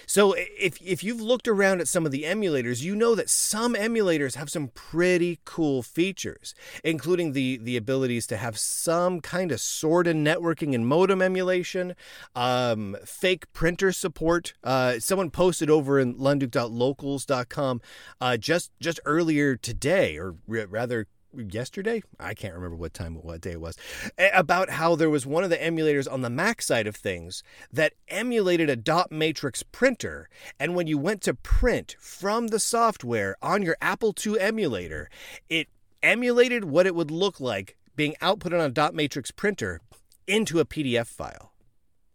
So 0.06 0.34
if 0.38 0.82
if 0.82 1.04
you've 1.04 1.22
looked 1.22 1.48
around 1.48 1.82
at 1.82 1.88
some 1.88 2.06
of 2.06 2.12
the 2.12 2.24
emulators, 2.24 2.82
you 2.82 2.96
know 2.96 3.16
that 3.16 3.30
some 3.30 3.74
emulators 3.74 4.36
have 4.36 4.50
some 4.50 4.70
pretty 4.70 5.40
cool 5.46 5.84
features, 5.84 6.54
including 6.84 7.34
the 7.34 7.58
the 7.58 7.78
abilities 7.78 8.28
to 8.28 8.38
have 8.38 8.58
some 8.58 9.22
kind 9.22 9.52
of 9.52 9.60
sort 9.60 10.08
of 10.08 10.16
networking 10.16 10.74
and 10.74 10.88
modem 10.88 11.22
emulation, 11.22 11.96
um, 12.36 12.96
fake 13.06 13.52
printer 13.54 13.92
support. 13.92 14.54
Uh, 14.64 15.00
someone 15.00 15.30
posted 15.30 15.70
over 15.70 16.00
in 16.00 16.16
lunduke.locals.com 16.16 17.82
uh, 18.22 18.38
just 18.38 18.72
just 18.80 19.00
earlier 19.06 19.56
today, 19.56 20.18
or 20.18 20.36
rather 20.48 21.08
yesterday? 21.42 22.04
I 22.20 22.34
can't 22.34 22.54
remember 22.54 22.76
what 22.76 22.94
time 22.94 23.16
what 23.16 23.42
day 23.42 23.52
it 23.52 23.62
was 23.62 23.78
about 24.34 24.72
how 24.72 24.96
there 24.96 25.10
was 25.10 25.26
one 25.26 25.44
of 25.44 25.50
the 25.50 25.58
emulators 25.58 26.12
on 26.12 26.22
the 26.22 26.30
mac 26.30 26.62
side 26.62 26.88
of 26.88 26.96
things 26.96 27.44
that 27.72 27.94
emulated 28.08 28.70
a 28.70 28.76
dot 28.76 29.12
matrix 29.12 29.64
printer. 29.64 30.30
And 30.60 30.76
when 30.76 30.88
you 30.88 30.98
went 30.98 31.22
to 31.24 31.34
print 31.34 31.96
from 32.00 32.48
the 32.48 32.60
software 32.60 33.36
on 33.42 33.62
your 33.62 33.78
apple 33.82 34.14
ii 34.26 34.40
emulator 34.40 35.10
it 35.50 35.68
emulated 36.02 36.66
what 36.66 36.86
it 36.86 36.96
would 36.96 37.12
look 37.12 37.40
like 37.40 37.78
being 37.96 38.16
output 38.22 38.54
on 38.54 38.62
a 38.62 38.70
dot 38.70 38.94
matrix 38.94 39.32
printer 39.32 39.82
into 40.28 40.60
a 40.60 40.66
pdf 40.66 41.08
file 41.08 41.54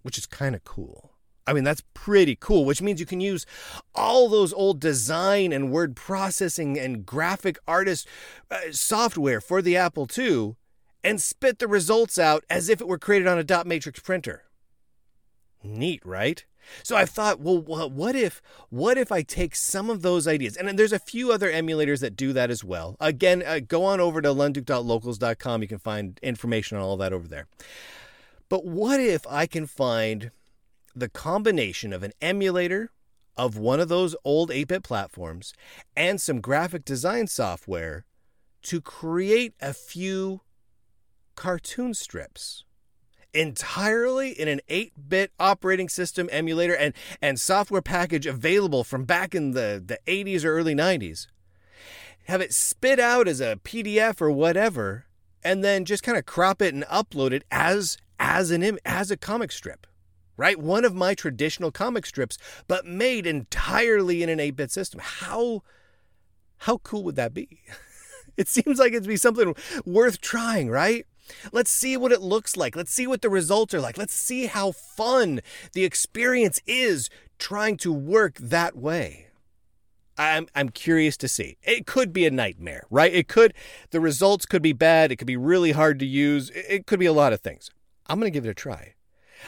which 0.03 0.19
is 0.19 0.27
kind 0.27 0.55
of 0.55 0.65
cool 0.65 1.13
I 1.51 1.53
mean, 1.53 1.65
that's 1.65 1.83
pretty 1.95 2.37
cool, 2.39 2.65
which 2.65 2.81
means 2.81 3.01
you 3.01 3.07
can 3.07 3.21
use 3.21 3.45
all 3.93 4.29
those 4.29 4.53
old 4.53 4.79
design 4.79 5.53
and 5.53 5.73
word 5.73 5.97
processing 5.97 6.79
and 6.79 7.05
graphic 7.05 7.59
artist 7.67 8.07
uh, 8.53 8.71
software 8.71 9.41
for 9.41 9.61
the 9.61 9.77
Apple 9.77 10.07
II 10.17 10.55
and 11.03 11.21
spit 11.21 11.59
the 11.59 11.67
results 11.67 12.21
out 12.21 12.45
as 12.49 12.69
if 12.69 12.81
it 12.81 12.87
were 12.87 13.01
created 13.01 13.27
on 13.27 13.37
a 13.37 13.43
dot 13.43 13.67
matrix 13.67 13.99
printer. 13.99 14.45
Neat, 15.65 16.01
right? 16.07 16.45
So 16.85 16.95
I 16.95 17.05
thought, 17.05 17.41
well, 17.41 17.59
what 17.59 18.15
if 18.15 18.41
what 18.69 18.97
if 18.97 19.11
I 19.11 19.23
take 19.23 19.57
some 19.57 19.91
of 19.91 20.03
those 20.03 20.29
ideas, 20.29 20.57
and 20.57 20.79
there's 20.79 20.93
a 20.93 21.01
few 21.01 21.33
other 21.33 21.51
emulators 21.51 21.99
that 22.01 22.15
do 22.15 22.33
that 22.33 22.49
as 22.49 22.63
well. 22.63 22.97
Again, 23.01 23.43
uh, 23.45 23.59
go 23.67 23.85
on 23.85 23.99
over 23.99 24.23
to 24.23 24.29
lunduke.locals.com. 24.29 25.63
You 25.63 25.69
can 25.69 25.79
find 25.79 26.21
information 26.23 26.77
on 26.77 26.85
all 26.85 26.97
that 26.99 27.13
over 27.13 27.27
there. 27.27 27.49
But 28.49 28.65
what 28.65 29.01
if 29.01 29.27
I 29.27 29.47
can 29.47 29.67
find 29.67 30.31
the 31.01 31.09
combination 31.09 31.93
of 31.93 32.03
an 32.03 32.13
emulator 32.21 32.91
of 33.37 33.57
one 33.57 33.81
of 33.81 33.89
those 33.89 34.15
old 34.25 34.51
8 34.51 34.69
bit 34.69 34.83
platforms 34.83 35.53
and 35.97 36.21
some 36.21 36.41
graphic 36.41 36.85
design 36.85 37.27
software 37.27 38.05
to 38.63 38.81
create 38.81 39.55
a 39.61 39.73
few 39.73 40.43
cartoon 41.37 41.95
strips 41.95 42.65
entirely 43.33 44.31
in 44.31 44.49
an 44.49 44.61
8-bit 44.69 45.33
operating 45.39 45.89
system 45.89 46.29
emulator 46.33 46.75
and, 46.75 46.93
and 47.23 47.41
software 47.41 47.81
package 47.81 48.27
available 48.27 48.85
from 48.85 49.05
back 49.05 49.35
in 49.35 49.53
the, 49.53 49.83
the 49.85 49.99
80s 50.07 50.45
or 50.45 50.53
early 50.53 50.75
90s 50.75 51.29
have 52.25 52.41
it 52.41 52.53
spit 52.53 53.01
out 53.01 53.27
as 53.27 53.41
a 53.41 53.57
pdf 53.65 54.21
or 54.21 54.31
whatever 54.31 55.07
and 55.43 55.65
then 55.65 55.85
just 55.85 56.03
kind 56.03 56.19
of 56.19 56.27
crop 56.27 56.61
it 56.61 56.75
and 56.75 56.85
upload 56.85 57.33
it 57.33 57.45
as 57.51 57.97
as 58.19 58.51
an 58.51 58.79
as 58.85 59.11
a 59.11 59.17
comic 59.17 59.51
strip 59.51 59.87
right? 60.41 60.59
One 60.59 60.87
of 60.87 60.95
my 60.95 61.15
traditional 61.15 61.71
comic 61.71 62.07
strips, 62.07 62.39
but 62.67 62.87
made 62.87 63.27
entirely 63.27 64.23
in 64.23 64.31
an 64.31 64.39
8-bit 64.39 64.71
system. 64.71 65.01
How 65.03 65.63
how 66.57 66.79
cool 66.79 67.05
would 67.05 67.17
that 67.17 67.35
be? 67.35 67.61
it 68.37 68.49
seems 68.49 68.79
like 68.79 68.93
it'd 68.93 69.07
be 69.07 69.17
something 69.17 69.55
worth 69.85 70.21
trying, 70.21 70.71
right? 70.71 71.07
Let's 71.53 71.71
see 71.71 71.97
what 71.97 72.11
it 72.11 72.23
looks 72.23 72.57
like. 72.57 72.75
Let's 72.75 72.93
see 72.93 73.07
what 73.07 73.23
the 73.23 73.29
results 73.29 73.75
are 73.75 73.81
like. 73.81 73.99
Let's 73.99 74.15
see 74.15 74.47
how 74.47 74.73
fun 74.73 75.41
the 75.75 75.85
experience 75.85 76.61
is 76.67 77.11
trying 77.39 77.77
to 77.79 77.93
work 77.93 78.37
that 78.37 78.77
way. 78.77 79.27
I'm 80.17 80.49
I'm 80.55 80.71
curious 80.71 81.19
to 81.19 81.29
see. 81.29 81.59
It 81.63 81.87
could 81.87 82.15
be 82.15 82.27
a 82.27 82.31
nightmare, 82.31 82.87
right? 82.91 83.13
It 83.13 83.29
could 83.29 83.53
the 83.91 84.01
results 84.01 84.47
could 84.47 84.63
be 84.63 84.73
bad, 84.73 85.13
it 85.13 85.17
could 85.17 85.27
be 85.27 85.37
really 85.37 85.73
hard 85.73 85.99
to 85.99 86.07
use. 86.07 86.51
It 86.51 86.87
could 86.87 86.99
be 86.99 87.07
a 87.07 87.13
lot 87.13 87.35
of 87.35 87.41
things. 87.41 87.71
I'm 88.07 88.19
going 88.19 88.33
to 88.33 88.37
give 88.37 88.47
it 88.47 88.51
a 88.51 88.55
try. 88.55 88.95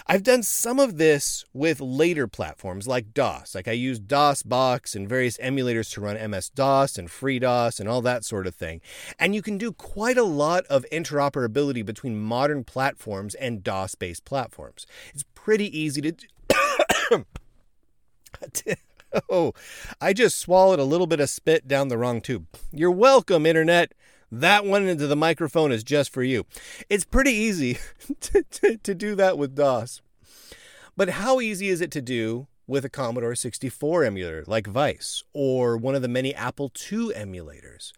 I've 0.07 0.23
done 0.23 0.43
some 0.43 0.79
of 0.79 0.97
this 0.97 1.45
with 1.53 1.81
later 1.81 2.27
platforms 2.27 2.87
like 2.87 3.15
DOS. 3.15 3.55
Like 3.55 3.69
I 3.69 3.73
use 3.73 4.01
DOSBox 4.01 4.95
and 4.95 5.09
various 5.09 5.37
emulators 5.39 5.93
to 5.93 6.01
run 6.01 6.31
MS 6.31 6.51
DOS 6.51 6.99
and 6.99 7.09
FreeDOS 7.09 7.81
and 7.81 7.89
all 7.89 8.03
that 8.03 8.25
sort 8.25 8.47
of 8.47 8.55
thing. 8.55 8.81
And 9.19 9.35
you 9.35 9.43
can 9.43 9.59
do 9.59 9.73
quite 9.73 10.19
a 10.19 10.25
lot 10.25 10.65
of 10.67 10.87
interoperability 10.93 11.85
between 11.85 12.21
modern 12.21 12.65
platforms 12.65 13.35
and 13.35 13.63
DOS 13.63 13.95
based 13.95 14.25
platforms. 14.25 14.87
It's 15.15 15.25
pretty 15.35 15.77
easy 15.79 16.01
to 16.03 16.13
do. 16.13 16.27
oh, 19.31 19.53
I 20.01 20.13
just 20.13 20.39
swallowed 20.39 20.79
a 20.79 20.85
little 20.85 21.07
bit 21.07 21.21
of 21.21 21.31
spit 21.31 21.69
down 21.69 21.89
the 21.89 21.99
wrong 21.99 22.21
tube. 22.21 22.47
You're 22.73 22.91
welcome, 22.91 23.47
Internet. 23.47 23.93
That 24.35 24.65
one 24.65 24.89
into 24.89 25.07
the 25.07 25.15
microphone 25.15 25.73
is 25.73 25.85
just 25.85 26.11
for 26.11 26.23
you. 26.23 26.47
It's 26.89 27.05
pretty 27.05 27.33
easy 27.33 27.77
to, 28.21 28.43
to, 28.43 28.77
to, 28.79 28.95
do 28.95 29.15
that 29.15 29.37
with 29.37 29.55
DOS. 29.55 30.01
But 30.97 31.11
how 31.11 31.39
easy 31.41 31.69
is 31.69 31.83
it 31.83 31.91
to 31.91 32.01
do 32.01 32.47
with 32.67 32.87
a 32.87 32.89
Commodore 32.89 33.35
64 33.35 34.05
emulator 34.05 34.43
like 34.47 34.67
Vice 34.67 35.23
or 35.35 35.77
one 35.77 35.95
of 35.95 36.01
the 36.01 36.09
many 36.09 36.35
Apple 36.35 36.73
II 36.91 37.11
emulators? 37.11 37.93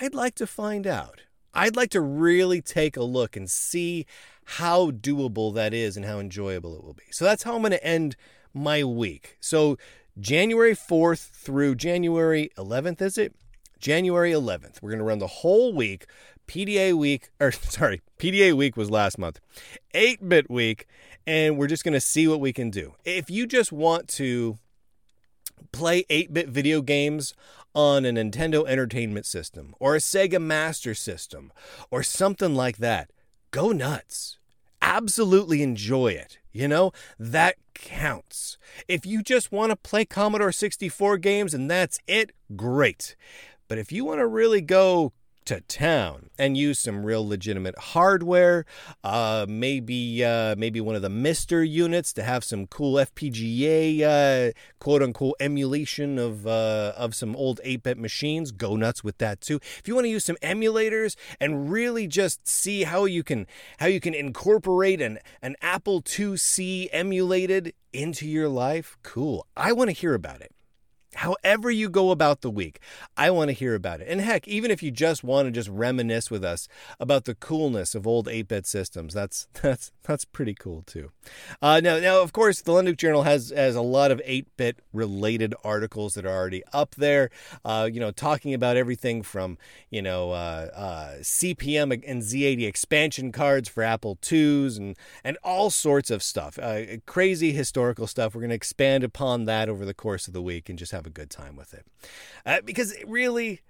I'd 0.00 0.12
like 0.12 0.34
to 0.36 0.46
find 0.46 0.88
out. 0.88 1.20
I'd 1.54 1.76
like 1.76 1.90
to 1.90 2.00
really 2.00 2.60
take 2.60 2.96
a 2.96 3.04
look 3.04 3.36
and 3.36 3.48
see 3.48 4.06
how 4.44 4.90
doable 4.90 5.54
that 5.54 5.72
is 5.72 5.96
and 5.96 6.04
how 6.04 6.18
enjoyable 6.18 6.74
it 6.76 6.82
will 6.82 6.94
be. 6.94 7.04
So 7.12 7.24
that's 7.24 7.44
how 7.44 7.54
I'm 7.54 7.62
going 7.62 7.70
to 7.70 7.84
end 7.84 8.16
my 8.52 8.82
week. 8.82 9.36
So 9.38 9.78
January 10.18 10.74
4th 10.74 11.30
through 11.30 11.76
January 11.76 12.50
11th, 12.58 13.00
is 13.00 13.18
it? 13.18 13.36
January 13.84 14.32
11th. 14.32 14.80
We're 14.80 14.88
going 14.88 14.98
to 14.98 15.04
run 15.04 15.18
the 15.18 15.26
whole 15.26 15.74
week. 15.74 16.06
PDA 16.48 16.94
week, 16.94 17.28
or 17.38 17.52
sorry, 17.52 18.00
PDA 18.18 18.54
week 18.54 18.78
was 18.78 18.90
last 18.90 19.18
month, 19.18 19.40
8 19.92 20.26
bit 20.26 20.50
week, 20.50 20.86
and 21.26 21.58
we're 21.58 21.66
just 21.66 21.84
going 21.84 21.92
to 21.92 22.00
see 22.00 22.26
what 22.26 22.40
we 22.40 22.50
can 22.50 22.70
do. 22.70 22.94
If 23.04 23.28
you 23.28 23.46
just 23.46 23.72
want 23.72 24.08
to 24.08 24.58
play 25.70 26.06
8 26.08 26.32
bit 26.32 26.48
video 26.48 26.80
games 26.80 27.34
on 27.74 28.06
a 28.06 28.10
Nintendo 28.10 28.66
Entertainment 28.66 29.26
System 29.26 29.74
or 29.78 29.94
a 29.94 29.98
Sega 29.98 30.40
Master 30.40 30.94
System 30.94 31.52
or 31.90 32.02
something 32.02 32.54
like 32.54 32.78
that, 32.78 33.10
go 33.50 33.70
nuts. 33.70 34.38
Absolutely 34.80 35.62
enjoy 35.62 36.08
it. 36.08 36.38
You 36.52 36.68
know, 36.68 36.92
that 37.18 37.56
counts. 37.74 38.56
If 38.88 39.04
you 39.04 39.22
just 39.22 39.52
want 39.52 39.70
to 39.70 39.76
play 39.76 40.04
Commodore 40.04 40.52
64 40.52 41.18
games 41.18 41.52
and 41.52 41.70
that's 41.70 41.98
it, 42.06 42.30
great. 42.54 43.16
But 43.68 43.78
if 43.78 43.92
you 43.92 44.04
want 44.04 44.20
to 44.20 44.26
really 44.26 44.60
go 44.60 45.12
to 45.44 45.60
town 45.62 46.30
and 46.38 46.56
use 46.56 46.78
some 46.78 47.04
real 47.04 47.26
legitimate 47.26 47.78
hardware, 47.78 48.64
uh, 49.02 49.44
maybe 49.48 50.24
uh, 50.24 50.54
maybe 50.56 50.80
one 50.80 50.96
of 50.96 51.02
the 51.02 51.08
MiSTer 51.08 51.68
units 51.68 52.12
to 52.14 52.22
have 52.22 52.44
some 52.44 52.66
cool 52.66 52.94
FPGA 52.94 54.00
uh, 54.02 54.52
quote 54.78 55.02
unquote 55.02 55.36
emulation 55.40 56.18
of 56.18 56.46
uh, 56.46 56.92
of 56.96 57.14
some 57.14 57.36
old 57.36 57.60
8-bit 57.64 57.98
machines. 57.98 58.52
Go 58.52 58.76
nuts 58.76 59.04
with 59.04 59.18
that 59.18 59.40
too. 59.40 59.60
If 59.78 59.86
you 59.86 59.94
want 59.94 60.06
to 60.06 60.10
use 60.10 60.24
some 60.24 60.36
emulators 60.42 61.16
and 61.40 61.70
really 61.70 62.06
just 62.06 62.46
see 62.46 62.84
how 62.84 63.04
you 63.04 63.22
can 63.22 63.46
how 63.78 63.86
you 63.86 64.00
can 64.00 64.14
incorporate 64.14 65.00
an 65.00 65.18
an 65.42 65.56
Apple 65.60 66.02
IIc 66.02 66.88
emulated 66.92 67.74
into 67.92 68.26
your 68.26 68.48
life, 68.48 68.96
cool. 69.02 69.46
I 69.56 69.72
want 69.72 69.90
to 69.90 69.92
hear 69.92 70.14
about 70.14 70.40
it. 70.40 70.53
However, 71.14 71.70
you 71.70 71.88
go 71.88 72.10
about 72.10 72.40
the 72.40 72.50
week, 72.50 72.80
I 73.16 73.30
want 73.30 73.48
to 73.48 73.52
hear 73.52 73.74
about 73.74 74.00
it. 74.00 74.08
And 74.08 74.20
heck, 74.20 74.46
even 74.48 74.70
if 74.70 74.82
you 74.82 74.90
just 74.90 75.24
want 75.24 75.46
to 75.46 75.52
just 75.52 75.68
reminisce 75.68 76.30
with 76.30 76.44
us 76.44 76.68
about 76.98 77.24
the 77.24 77.34
coolness 77.34 77.94
of 77.94 78.06
old 78.06 78.28
8 78.28 78.48
bit 78.48 78.66
systems, 78.66 79.14
that's 79.14 79.48
that's 79.62 79.92
that's 80.02 80.24
pretty 80.24 80.54
cool 80.54 80.82
too. 80.82 81.10
Uh, 81.62 81.80
now, 81.82 81.98
now, 81.98 82.20
of 82.20 82.32
course, 82.32 82.60
the 82.60 82.72
Lunduke 82.72 82.96
Journal 82.96 83.22
has 83.22 83.50
has 83.54 83.76
a 83.76 83.82
lot 83.82 84.10
of 84.10 84.20
8 84.24 84.46
bit 84.56 84.80
related 84.92 85.54
articles 85.64 86.14
that 86.14 86.26
are 86.26 86.34
already 86.34 86.62
up 86.72 86.94
there. 86.96 87.30
Uh, 87.64 87.88
you 87.90 88.00
know, 88.00 88.10
talking 88.10 88.54
about 88.54 88.76
everything 88.76 89.22
from 89.22 89.58
you 89.90 90.02
know 90.02 90.32
uh, 90.32 90.68
uh 90.74 91.14
CP/M 91.20 91.92
and 91.92 92.22
Z80 92.22 92.66
expansion 92.66 93.32
cards 93.32 93.68
for 93.68 93.82
Apple 93.82 94.18
IIs 94.30 94.76
and 94.76 94.96
and 95.22 95.38
all 95.42 95.70
sorts 95.70 96.10
of 96.10 96.22
stuff. 96.22 96.58
Uh, 96.58 96.98
crazy 97.06 97.52
historical 97.52 98.06
stuff. 98.06 98.34
We're 98.34 98.42
going 98.42 98.50
to 98.50 98.56
expand 98.56 99.04
upon 99.04 99.44
that 99.44 99.68
over 99.68 99.84
the 99.84 99.94
course 99.94 100.26
of 100.26 100.34
the 100.34 100.42
week 100.42 100.68
and 100.68 100.78
just 100.78 100.92
have 100.92 101.03
have 101.04 101.10
a 101.10 101.14
good 101.14 101.30
time 101.30 101.56
with 101.56 101.74
it. 101.74 101.86
Uh, 102.46 102.60
because 102.64 102.94
really, 103.06 103.60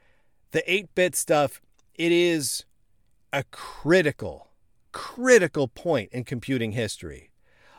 the 0.53 0.63
8 0.73 0.95
bit 0.95 1.17
stuff, 1.17 1.61
it 1.95 2.13
is 2.13 2.65
a 3.33 3.45
critical, 3.51 4.51
critical 4.93 5.69
point 5.69 6.11
in 6.13 6.25
computing 6.25 6.73
history. 6.73 7.31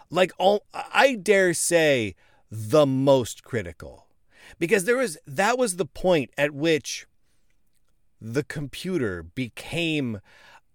Like, 0.09 0.33
all, 0.37 0.65
I 0.73 1.15
dare 1.15 1.53
say, 1.53 2.15
the 2.51 2.85
most 2.85 3.43
critical. 3.43 4.07
Because 4.59 4.85
there 4.85 4.97
was 4.97 5.17
that 5.25 5.57
was 5.57 5.77
the 5.77 5.87
point 5.87 6.29
at 6.37 6.51
which 6.51 7.07
the 8.21 8.43
computer 8.43 9.23
became 9.23 10.21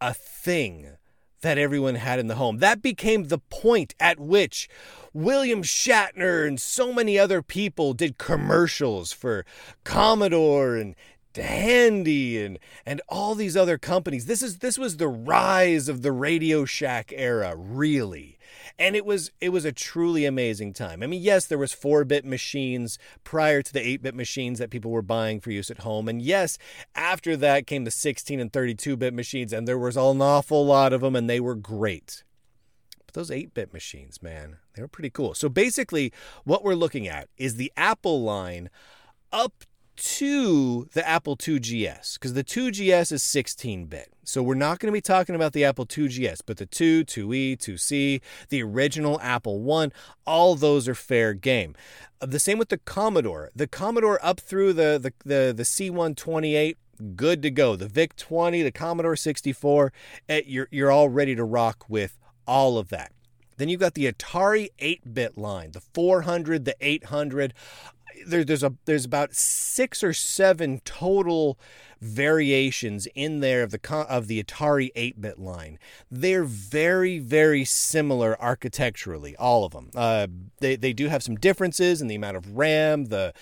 a 0.00 0.12
thing 0.12 0.96
that 1.40 1.58
everyone 1.58 1.96
had 1.96 2.18
in 2.18 2.26
the 2.26 2.36
home. 2.36 2.58
That 2.58 2.82
became 2.82 3.24
the 3.24 3.38
point 3.38 3.94
at 3.98 4.20
which 4.20 4.68
William 5.12 5.62
Shatner 5.62 6.46
and 6.46 6.60
so 6.60 6.92
many 6.92 7.18
other 7.18 7.42
people 7.42 7.94
did 7.94 8.18
commercials 8.18 9.12
for 9.12 9.44
Commodore 9.84 10.76
and 10.76 10.94
Tandy 11.32 12.42
and 12.42 12.58
and 12.84 13.00
all 13.08 13.34
these 13.34 13.56
other 13.56 13.78
companies. 13.78 14.26
This 14.26 14.42
is 14.42 14.58
this 14.58 14.78
was 14.78 14.96
the 14.96 15.08
rise 15.08 15.88
of 15.88 16.02
the 16.02 16.12
Radio 16.12 16.64
Shack 16.64 17.12
era, 17.14 17.54
really. 17.56 18.38
And 18.80 18.96
it 18.96 19.04
was 19.04 19.30
it 19.42 19.50
was 19.50 19.66
a 19.66 19.72
truly 19.72 20.24
amazing 20.24 20.72
time. 20.72 21.02
I 21.02 21.06
mean, 21.06 21.20
yes, 21.22 21.44
there 21.44 21.58
was 21.58 21.74
4-bit 21.74 22.24
machines 22.24 22.98
prior 23.22 23.60
to 23.60 23.72
the 23.72 23.98
8-bit 23.98 24.14
machines 24.14 24.58
that 24.58 24.70
people 24.70 24.90
were 24.90 25.02
buying 25.02 25.38
for 25.38 25.50
use 25.50 25.70
at 25.70 25.80
home. 25.80 26.08
And 26.08 26.22
yes, 26.22 26.56
after 26.94 27.36
that 27.36 27.66
came 27.66 27.84
the 27.84 27.90
16 27.90 28.40
and 28.40 28.50
32-bit 28.50 29.12
machines 29.12 29.52
and 29.52 29.68
there 29.68 29.78
was 29.78 29.98
an 29.98 30.22
awful 30.22 30.64
lot 30.64 30.94
of 30.94 31.02
them 31.02 31.14
and 31.14 31.28
they 31.28 31.40
were 31.40 31.54
great. 31.54 32.24
But 33.04 33.14
those 33.14 33.30
8-bit 33.30 33.74
machines, 33.74 34.22
man, 34.22 34.56
they 34.74 34.80
were 34.80 34.88
pretty 34.88 35.10
cool. 35.10 35.34
So 35.34 35.50
basically, 35.50 36.10
what 36.44 36.64
we're 36.64 36.74
looking 36.74 37.06
at 37.06 37.28
is 37.36 37.56
the 37.56 37.70
Apple 37.76 38.22
line 38.22 38.70
up 39.30 39.64
to 40.00 40.88
the 40.92 41.06
Apple 41.06 41.36
IIgs 41.36 42.14
because 42.14 42.32
the 42.32 42.42
2GS 42.42 43.12
is 43.12 43.22
16 43.22 43.86
bit. 43.86 44.12
So 44.24 44.42
we're 44.42 44.54
not 44.54 44.78
going 44.78 44.88
to 44.88 44.96
be 44.96 45.00
talking 45.00 45.34
about 45.34 45.52
the 45.52 45.64
Apple 45.64 45.84
2GS, 45.84 46.40
but 46.46 46.56
the 46.56 46.66
2, 46.66 47.04
2E, 47.04 47.58
2C, 47.58 48.20
the 48.48 48.62
original 48.62 49.20
Apple 49.20 49.60
One, 49.60 49.92
all 50.26 50.54
those 50.54 50.88
are 50.88 50.94
fair 50.94 51.34
game. 51.34 51.74
Uh, 52.20 52.26
the 52.26 52.38
same 52.38 52.58
with 52.58 52.70
the 52.70 52.78
Commodore. 52.78 53.50
The 53.54 53.66
Commodore 53.66 54.18
up 54.24 54.40
through 54.40 54.72
the 54.72 54.98
the 54.98 55.12
the, 55.24 55.52
the 55.54 55.62
C128 55.64 56.76
good 57.16 57.42
to 57.42 57.50
go. 57.50 57.76
The 57.76 57.88
VIC 57.88 58.16
20, 58.16 58.62
the 58.62 58.72
Commodore 58.72 59.16
64, 59.16 59.92
eh, 60.28 60.42
you're 60.46 60.68
you're 60.70 60.90
all 60.90 61.08
ready 61.08 61.34
to 61.34 61.44
rock 61.44 61.84
with 61.88 62.18
all 62.46 62.78
of 62.78 62.88
that. 62.88 63.12
Then 63.60 63.68
you've 63.68 63.80
got 63.80 63.92
the 63.92 64.10
Atari 64.10 64.68
8-bit 64.78 65.36
line, 65.36 65.72
the 65.72 65.82
400, 65.92 66.64
the 66.64 66.76
800 66.80 67.52
there, 68.26 68.44
there's 68.44 68.62
a 68.62 68.74
there's 68.84 69.04
about 69.04 69.34
six 69.34 70.02
or 70.02 70.12
seven 70.12 70.80
total 70.84 71.58
variations 72.00 73.06
in 73.14 73.40
there 73.40 73.62
of 73.62 73.70
the 73.70 74.06
of 74.08 74.26
the 74.26 74.42
Atari 74.42 74.90
8-bit 74.94 75.38
line. 75.38 75.78
They're 76.10 76.44
very 76.44 77.18
very 77.18 77.64
similar 77.64 78.40
architecturally, 78.40 79.36
all 79.36 79.64
of 79.64 79.72
them. 79.72 79.90
Uh, 79.94 80.26
they 80.58 80.76
they 80.76 80.92
do 80.92 81.08
have 81.08 81.22
some 81.22 81.36
differences 81.36 82.00
in 82.00 82.08
the 82.08 82.14
amount 82.14 82.36
of 82.36 82.56
RAM, 82.56 83.06
the 83.06 83.32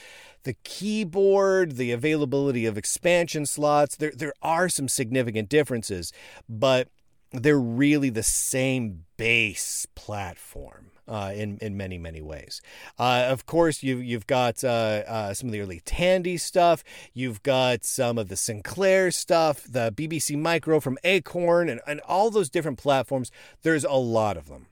the 0.44 0.54
keyboard, 0.64 1.76
the 1.76 1.92
availability 1.92 2.64
of 2.66 2.78
expansion 2.78 3.46
slots. 3.46 3.96
There 3.96 4.12
there 4.14 4.34
are 4.42 4.68
some 4.68 4.88
significant 4.88 5.48
differences, 5.48 6.12
but 6.48 6.88
they're 7.32 7.60
really 7.60 8.10
the 8.10 8.22
same 8.22 9.04
base 9.16 9.86
platform 9.94 10.90
uh, 11.08 11.32
in 11.34 11.58
in 11.58 11.76
many 11.76 11.98
many 11.98 12.20
ways. 12.20 12.60
Uh, 12.98 13.26
of 13.28 13.46
course, 13.46 13.82
you 13.82 13.98
you've 13.98 14.26
got 14.26 14.62
uh, 14.62 14.68
uh, 15.06 15.34
some 15.34 15.48
of 15.48 15.52
the 15.52 15.60
early 15.60 15.80
Tandy 15.84 16.36
stuff. 16.36 16.84
You've 17.14 17.42
got 17.42 17.84
some 17.84 18.18
of 18.18 18.28
the 18.28 18.36
Sinclair 18.36 19.10
stuff, 19.10 19.64
the 19.64 19.92
BBC 19.92 20.38
Micro 20.38 20.80
from 20.80 20.98
Acorn, 21.04 21.68
and, 21.68 21.80
and 21.86 22.00
all 22.00 22.30
those 22.30 22.50
different 22.50 22.78
platforms. 22.78 23.30
There's 23.62 23.84
a 23.84 23.92
lot 23.92 24.36
of 24.36 24.48
them. 24.48 24.66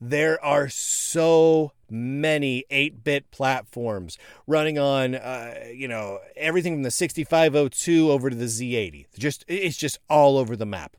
There 0.00 0.42
are 0.44 0.68
so 0.68 1.72
many 1.90 2.64
8-bit 2.70 3.32
platforms 3.32 4.16
running 4.46 4.78
on, 4.78 5.16
uh, 5.16 5.54
you 5.74 5.88
know, 5.88 6.20
everything 6.36 6.76
from 6.76 6.82
the 6.84 6.90
6502 6.90 8.10
over 8.10 8.30
to 8.30 8.36
the 8.36 8.44
Z80. 8.44 9.06
Just 9.18 9.44
it's 9.48 9.76
just 9.76 9.98
all 10.08 10.38
over 10.38 10.54
the 10.54 10.66
map. 10.66 10.96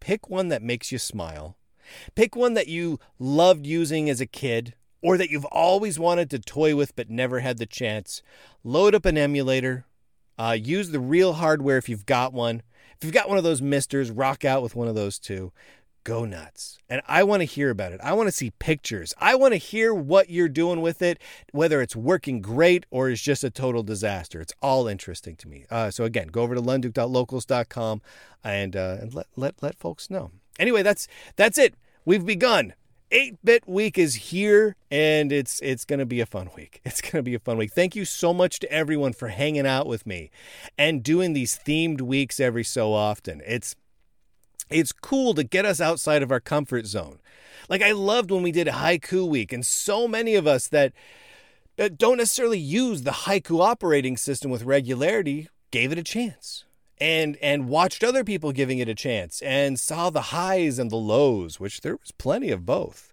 Pick 0.00 0.28
one 0.28 0.48
that 0.48 0.62
makes 0.62 0.92
you 0.92 0.98
smile 0.98 1.56
Pick 2.14 2.36
one 2.36 2.54
that 2.54 2.68
you 2.68 2.98
loved 3.18 3.66
using 3.66 4.08
as 4.08 4.20
a 4.20 4.26
kid 4.26 4.74
or 5.02 5.16
that 5.16 5.30
you've 5.30 5.44
always 5.46 5.98
wanted 5.98 6.30
to 6.30 6.38
toy 6.38 6.74
with 6.74 6.94
but 6.96 7.10
never 7.10 7.40
had 7.40 7.58
the 7.58 7.66
chance. 7.66 8.22
Load 8.64 8.94
up 8.94 9.04
an 9.04 9.18
emulator. 9.18 9.84
Uh, 10.38 10.56
use 10.58 10.90
the 10.90 11.00
real 11.00 11.34
hardware 11.34 11.78
if 11.78 11.88
you've 11.88 12.06
got 12.06 12.32
one. 12.32 12.62
If 12.96 13.04
you've 13.04 13.14
got 13.14 13.28
one 13.28 13.38
of 13.38 13.44
those 13.44 13.62
misters, 13.62 14.10
rock 14.10 14.44
out 14.44 14.62
with 14.62 14.74
one 14.74 14.88
of 14.88 14.94
those 14.94 15.18
too. 15.18 15.52
Go 16.04 16.24
nuts. 16.24 16.78
And 16.88 17.02
I 17.06 17.22
want 17.22 17.42
to 17.42 17.44
hear 17.44 17.70
about 17.70 17.92
it. 17.92 18.00
I 18.02 18.12
want 18.12 18.28
to 18.28 18.32
see 18.32 18.52
pictures. 18.58 19.12
I 19.18 19.34
want 19.34 19.52
to 19.52 19.58
hear 19.58 19.92
what 19.92 20.30
you're 20.30 20.48
doing 20.48 20.80
with 20.80 21.02
it, 21.02 21.20
whether 21.52 21.82
it's 21.82 21.94
working 21.94 22.40
great 22.40 22.86
or 22.90 23.10
is 23.10 23.20
just 23.20 23.44
a 23.44 23.50
total 23.50 23.82
disaster. 23.82 24.40
It's 24.40 24.54
all 24.62 24.88
interesting 24.88 25.36
to 25.36 25.48
me. 25.48 25.66
Uh, 25.70 25.90
so 25.90 26.04
again, 26.04 26.28
go 26.28 26.42
over 26.42 26.54
to 26.54 26.62
lunduke.locals.com 26.62 28.00
and, 28.42 28.76
uh, 28.76 28.96
and 29.00 29.14
let, 29.14 29.26
let, 29.36 29.62
let 29.62 29.78
folks 29.78 30.08
know. 30.08 30.30
Anyway, 30.58 30.82
that's 30.82 31.08
that's 31.36 31.58
it. 31.58 31.74
We've 32.04 32.24
begun. 32.24 32.74
8-bit 33.10 33.66
week 33.66 33.96
is 33.96 34.14
here 34.16 34.76
and 34.90 35.32
it's 35.32 35.60
it's 35.60 35.86
going 35.86 35.98
to 35.98 36.06
be 36.06 36.20
a 36.20 36.26
fun 36.26 36.50
week. 36.54 36.80
It's 36.84 37.00
going 37.00 37.16
to 37.16 37.22
be 37.22 37.34
a 37.34 37.38
fun 37.38 37.56
week. 37.56 37.72
Thank 37.72 37.96
you 37.96 38.04
so 38.04 38.34
much 38.34 38.58
to 38.60 38.72
everyone 38.72 39.12
for 39.12 39.28
hanging 39.28 39.66
out 39.66 39.86
with 39.86 40.06
me 40.06 40.30
and 40.76 41.02
doing 41.02 41.32
these 41.32 41.58
themed 41.58 42.00
weeks 42.02 42.38
every 42.38 42.64
so 42.64 42.92
often. 42.92 43.40
It's 43.46 43.76
it's 44.68 44.92
cool 44.92 45.32
to 45.34 45.44
get 45.44 45.64
us 45.64 45.80
outside 45.80 46.22
of 46.22 46.30
our 46.30 46.40
comfort 46.40 46.86
zone. 46.86 47.18
Like 47.68 47.82
I 47.82 47.92
loved 47.92 48.30
when 48.30 48.42
we 48.42 48.52
did 48.52 48.66
haiku 48.66 49.26
week 49.26 49.52
and 49.52 49.64
so 49.64 50.06
many 50.06 50.34
of 50.34 50.46
us 50.46 50.68
that 50.68 50.92
don't 51.96 52.18
necessarily 52.18 52.58
use 52.58 53.02
the 53.02 53.10
haiku 53.10 53.60
operating 53.60 54.16
system 54.16 54.50
with 54.50 54.64
regularity 54.64 55.48
gave 55.70 55.92
it 55.92 55.98
a 55.98 56.02
chance 56.02 56.64
and 57.00 57.36
and 57.42 57.68
watched 57.68 58.02
other 58.04 58.24
people 58.24 58.52
giving 58.52 58.78
it 58.78 58.88
a 58.88 58.94
chance 58.94 59.40
and 59.42 59.78
saw 59.78 60.10
the 60.10 60.22
highs 60.22 60.78
and 60.78 60.90
the 60.90 60.96
lows, 60.96 61.60
which 61.60 61.80
there 61.80 61.96
was 61.96 62.12
plenty 62.12 62.50
of 62.50 62.66
both. 62.66 63.12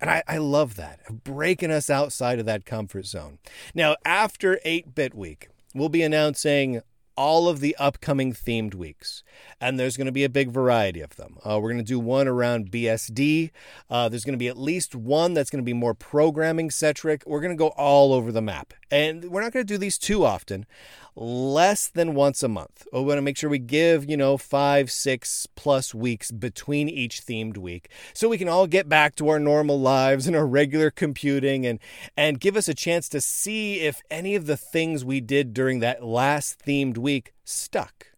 And 0.00 0.10
I, 0.10 0.22
I 0.26 0.38
love 0.38 0.76
that, 0.76 1.24
breaking 1.24 1.70
us 1.70 1.88
outside 1.88 2.38
of 2.38 2.46
that 2.46 2.66
comfort 2.66 3.06
zone. 3.06 3.38
Now, 3.74 3.96
after 4.04 4.58
8 4.64 4.94
Bit 4.94 5.14
Week, 5.14 5.48
we'll 5.74 5.88
be 5.88 6.02
announcing 6.02 6.82
all 7.16 7.48
of 7.48 7.60
the 7.60 7.76
upcoming 7.76 8.32
themed 8.32 8.74
weeks. 8.74 9.22
And 9.60 9.78
there's 9.78 9.96
going 9.96 10.06
to 10.06 10.12
be 10.12 10.24
a 10.24 10.28
big 10.28 10.50
variety 10.50 11.00
of 11.00 11.16
them. 11.16 11.38
Uh, 11.44 11.58
we're 11.60 11.70
going 11.70 11.84
to 11.84 11.84
do 11.84 12.00
one 12.00 12.26
around 12.26 12.70
BSD. 12.70 13.50
Uh, 13.88 14.08
there's 14.08 14.24
going 14.24 14.34
to 14.34 14.38
be 14.38 14.48
at 14.48 14.58
least 14.58 14.94
one 14.94 15.34
that's 15.34 15.50
going 15.50 15.62
to 15.62 15.64
be 15.64 15.72
more 15.72 15.94
programming 15.94 16.70
centric. 16.70 17.22
We're 17.26 17.40
going 17.40 17.52
to 17.52 17.56
go 17.56 17.68
all 17.68 18.12
over 18.12 18.32
the 18.32 18.42
map. 18.42 18.74
And 18.90 19.30
we're 19.30 19.42
not 19.42 19.52
going 19.52 19.64
to 19.64 19.72
do 19.72 19.78
these 19.78 19.98
too 19.98 20.24
often 20.24 20.66
less 21.16 21.88
than 21.88 22.14
once 22.14 22.42
a 22.42 22.48
month. 22.48 22.86
We 22.92 23.00
want 23.02 23.18
to 23.18 23.22
make 23.22 23.36
sure 23.36 23.48
we 23.48 23.58
give, 23.58 24.08
you 24.08 24.16
know, 24.16 24.36
five, 24.36 24.90
six 24.90 25.46
plus 25.54 25.94
weeks 25.94 26.30
between 26.30 26.88
each 26.88 27.24
themed 27.24 27.56
week 27.56 27.88
so 28.12 28.28
we 28.28 28.38
can 28.38 28.48
all 28.48 28.66
get 28.66 28.88
back 28.88 29.14
to 29.16 29.28
our 29.28 29.38
normal 29.38 29.80
lives 29.80 30.26
and 30.26 30.34
our 30.34 30.46
regular 30.46 30.90
computing 30.90 31.66
and, 31.66 31.78
and 32.16 32.40
give 32.40 32.56
us 32.56 32.68
a 32.68 32.74
chance 32.74 33.08
to 33.10 33.20
see 33.20 33.80
if 33.80 34.02
any 34.10 34.34
of 34.34 34.46
the 34.46 34.56
things 34.56 35.04
we 35.04 35.20
did 35.20 35.54
during 35.54 35.80
that 35.80 36.04
last 36.04 36.64
themed 36.64 36.98
week 36.98 37.32
stuck, 37.44 38.08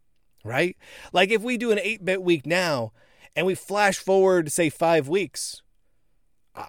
right? 0.44 0.76
Like 1.12 1.30
if 1.30 1.42
we 1.42 1.56
do 1.56 1.70
an 1.70 1.80
8 1.80 2.04
bit 2.04 2.22
week 2.22 2.46
now 2.46 2.92
and 3.34 3.46
we 3.46 3.54
flash 3.54 3.98
forward, 3.98 4.50
say, 4.50 4.70
five 4.70 5.08
weeks, 5.08 5.62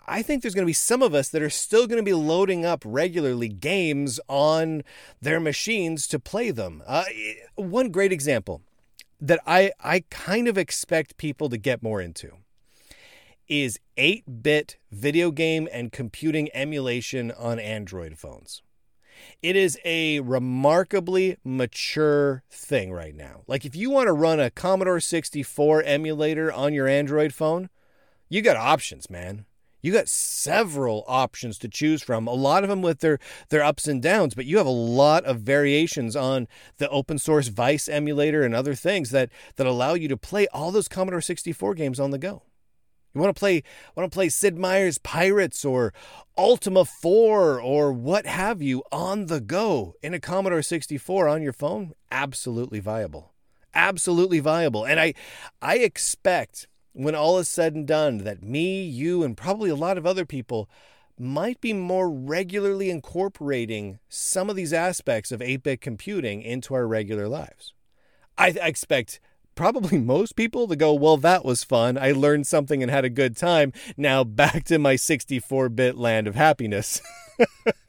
I 0.06 0.22
think 0.22 0.42
there's 0.42 0.54
going 0.54 0.66
to 0.66 0.70
be 0.70 0.74
some 0.74 1.02
of 1.02 1.14
us 1.14 1.30
that 1.30 1.42
are 1.42 1.50
still 1.50 1.88
going 1.88 1.98
to 1.98 2.04
be 2.04 2.14
loading 2.14 2.66
up 2.66 2.84
regularly 2.86 3.48
games 3.48 4.20
on 4.28 4.84
their 5.22 5.40
machines 5.40 6.08
to 6.08 6.20
play 6.20 6.52
them. 6.52 6.84
Uh, 6.86 7.06
one 7.56 7.90
great 7.90 8.12
example 8.12 8.62
that 9.20 9.40
I, 9.48 9.72
I 9.80 10.04
kind 10.10 10.48
of 10.48 10.58
expect 10.58 11.18
people 11.18 11.50
to 11.50 11.58
get 11.58 11.82
more 11.82 12.02
into 12.02 12.34
is 13.48 13.80
8 13.96 14.44
bit 14.44 14.78
video 14.92 15.32
game 15.32 15.70
and 15.72 15.92
computing 15.92 16.50
emulation 16.54 17.32
on 17.32 17.60
Android 17.60 18.18
phones. 18.18 18.62
It 19.42 19.56
is 19.56 19.80
a 19.84 20.20
remarkably 20.20 21.38
mature 21.44 22.44
thing 22.52 22.92
right 22.92 23.16
now. 23.16 23.42
Like, 23.48 23.66
if 23.66 23.76
you 23.76 23.90
want 23.90 24.08
to 24.08 24.14
run 24.14 24.40
a 24.40 24.52
Commodore 24.52 25.00
64 25.00 25.84
emulator 25.84 26.52
on 26.52 26.74
your 26.74 26.88
Android 26.88 27.34
phone, 27.34 27.70
you 28.30 28.42
got 28.42 28.58
options, 28.58 29.10
man. 29.10 29.46
You 29.88 29.94
got 29.94 30.10
several 30.10 31.06
options 31.08 31.58
to 31.60 31.70
choose 31.70 32.04
from. 32.04 32.28
A 32.28 32.34
lot 32.34 32.64
of 32.66 32.70
them 32.70 32.82
with 32.82 33.00
their 33.00 33.20
their 33.48 33.64
ups 33.64 33.88
and 33.88 34.02
downs, 34.02 34.36
but 34.36 34.44
you 34.46 34.58
have 34.58 34.68
a 34.68 34.70
lot 34.70 35.24
of 35.24 35.40
variations 35.40 36.14
on 36.14 36.50
the 36.78 36.90
open 36.90 37.18
source 37.18 37.48
Vice 37.48 37.88
emulator 37.88 38.44
and 38.44 38.54
other 38.54 38.76
things 38.76 39.12
that 39.12 39.30
that 39.56 39.66
allow 39.66 39.94
you 39.94 40.10
to 40.10 40.18
play 40.18 40.46
all 40.48 40.72
those 40.72 40.90
Commodore 40.90 41.22
64 41.22 41.74
games 41.76 42.02
on 42.02 42.12
the 42.12 42.18
go. 42.18 42.44
You 43.16 43.22
want 43.22 43.34
to 43.34 43.40
play 43.40 43.64
want 43.96 44.12
to 44.12 44.14
play 44.14 44.28
Sid 44.28 44.58
Meier's 44.58 44.98
Pirates 44.98 45.64
or 45.64 45.94
Ultima 46.38 46.84
4 46.84 47.62
or 47.62 47.94
what 47.94 48.26
have 48.26 48.62
you 48.62 48.84
on 48.92 49.28
the 49.28 49.40
go 49.40 49.94
in 50.04 50.14
a 50.14 50.20
Commodore 50.20 50.64
64 50.64 51.30
on 51.30 51.42
your 51.42 51.54
phone? 51.54 51.94
Absolutely 52.12 52.82
viable. 52.82 53.32
Absolutely 53.74 54.42
viable. 54.42 54.84
And 54.84 55.00
I 55.00 55.14
I 55.62 55.78
expect 55.78 56.68
when 56.98 57.16
all 57.16 57.38
is 57.38 57.48
said 57.48 57.76
and 57.76 57.88
done, 57.88 58.20
that 58.20 58.44
me, 58.44 58.84
you, 58.84 59.24
and 59.24 59.38
probably 59.38 59.70
a 59.70 59.76
lot 59.76 59.98
of 59.98 60.06
other 60.06 60.26
people 60.26 60.70
might 61.20 61.62
be 61.62 61.74
more 61.74 62.10
regularly 62.10 62.90
incorporating 62.90 64.00
some 64.10 64.50
of 64.50 64.56
these 64.56 64.74
aspects 64.74 65.32
of 65.32 65.42
8 65.42 65.64
bit 65.64 65.82
computing 65.82 66.42
into 66.42 66.74
our 66.74 66.88
regular 66.88 67.28
lives. 67.28 67.74
I, 68.38 68.50
expect 68.50 69.20
probably 69.56 69.98
most 70.00 70.36
people 70.36 70.68
to 70.68 70.76
go, 70.76 70.94
well, 70.94 71.18
that 71.18 71.46
was 71.46 71.64
fun. 71.64 71.98
I 71.98 72.12
learned 72.12 72.48
something 72.48 72.82
and 72.82 72.92
had 72.92 73.06
a 73.06 73.10
good 73.10 73.38
time. 73.38 73.74
Now 73.96 74.24
back 74.24 74.64
to 74.66 74.80
my 74.80 74.96
64 74.96 75.70
bit 75.70 75.98
land 75.98 76.28
of 76.28 76.36
happiness. 76.36 77.02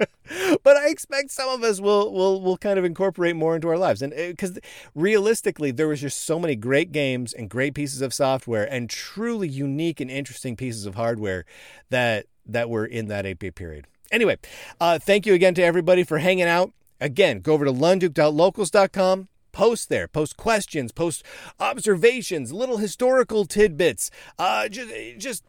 but 0.63 0.77
I 0.77 0.89
expect 0.89 1.31
some 1.31 1.49
of 1.49 1.63
us 1.63 1.81
will 1.81 2.13
will 2.13 2.41
will 2.41 2.57
kind 2.57 2.79
of 2.79 2.85
incorporate 2.85 3.37
more 3.37 3.55
into 3.55 3.69
our 3.69 3.79
lives, 3.79 4.03
and 4.03 4.15
because 4.15 4.57
uh, 4.57 4.61
realistically, 4.95 5.71
there 5.71 5.89
was 5.89 6.01
just 6.01 6.25
so 6.25 6.39
many 6.39 6.57
great 6.57 6.93
games 6.93 7.33
and 7.33 7.49
great 7.49 7.75
pieces 7.75 8.01
of 8.01 8.13
software 8.13 8.71
and 8.71 8.91
truly 8.91 9.49
unique 9.49 10.01
and 10.01 10.11
interesting 10.11 10.57
pieces 10.57 10.87
of 10.87 10.95
hardware 10.95 11.45
that 11.91 12.27
that 12.47 12.71
were 12.71 12.87
in 12.87 13.09
that 13.09 13.25
8-bit 13.25 13.55
period. 13.55 13.87
Anyway, 14.11 14.39
uh, 14.81 14.99
thank 14.99 15.27
you 15.27 15.35
again 15.35 15.55
to 15.55 15.63
everybody 15.63 16.03
for 16.03 16.19
hanging 16.19 16.47
out. 16.47 16.73
Again, 17.01 17.41
go 17.41 17.53
over 17.53 17.67
to 17.67 17.73
lunduke.locals.com 17.73 19.29
post 19.59 19.88
there. 19.88 20.07
Post 20.07 20.37
questions, 20.37 20.92
post 20.92 21.25
observations, 21.59 22.53
little 22.53 22.77
historical 22.77 23.44
tidbits, 23.44 24.09
uh, 24.38 24.68
just, 24.68 24.94
just 25.18 25.44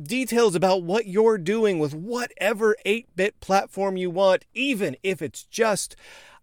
details 0.00 0.54
about 0.54 0.82
what 0.82 1.06
you're 1.06 1.38
doing 1.38 1.78
with 1.78 1.94
whatever 1.94 2.76
8 2.84 3.06
bit 3.16 3.40
platform 3.40 3.96
you 3.96 4.10
want, 4.10 4.44
even 4.52 4.98
if 5.02 5.22
it's 5.22 5.44
just. 5.44 5.96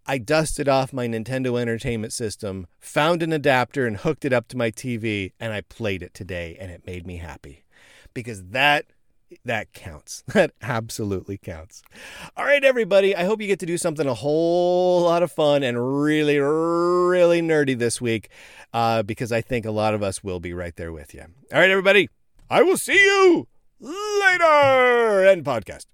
I 0.08 0.18
dusted 0.18 0.68
off 0.68 0.94
my 0.94 1.08
Nintendo 1.08 1.60
Entertainment 1.60 2.12
System, 2.12 2.66
found 2.80 3.22
an 3.22 3.32
adapter, 3.32 3.86
and 3.86 3.98
hooked 3.98 4.26
it 4.26 4.34
up 4.34 4.48
to 4.50 4.58
my 4.58 4.72
TV, 4.72 5.32
and 5.40 5.54
I 5.54 5.62
played 5.62 6.02
it 6.02 6.14
today, 6.16 6.58
and 6.60 6.72
it 6.72 6.88
made 6.88 7.06
me 7.06 7.18
happy. 7.18 7.66
Because 8.16 8.46
that 8.46 8.86
that 9.44 9.74
counts. 9.74 10.24
That 10.34 10.52
absolutely 10.62 11.38
counts. 11.38 11.82
All 12.36 12.44
right, 12.44 12.64
everybody. 12.64 13.16
I 13.16 13.24
hope 13.24 13.42
you 13.42 13.48
get 13.48 13.60
to 13.60 13.66
do 13.66 13.78
something 13.78 14.06
a 14.06 14.14
whole 14.14 15.04
lot 15.04 15.24
of 15.24 15.32
fun 15.32 15.64
and 15.64 16.02
really, 16.04 16.40
really 16.40 17.42
nerdy 17.42 17.78
this 17.78 18.02
week 18.02 18.30
uh, 18.74 19.02
because 19.04 19.32
I 19.32 19.42
think 19.42 19.66
a 19.66 19.72
lot 19.72 19.94
of 19.94 20.04
us 20.04 20.24
will 20.24 20.40
be 20.42 20.54
right 20.54 20.76
there 20.76 20.92
with 20.92 21.14
you. 21.14 21.22
All 21.54 21.60
right, 21.60 21.70
everybody. 21.70 22.10
I 22.50 22.64
will 22.64 22.78
see 22.78 23.02
you 23.02 23.48
later. 23.80 25.26
End 25.26 25.46
podcast. 25.46 25.86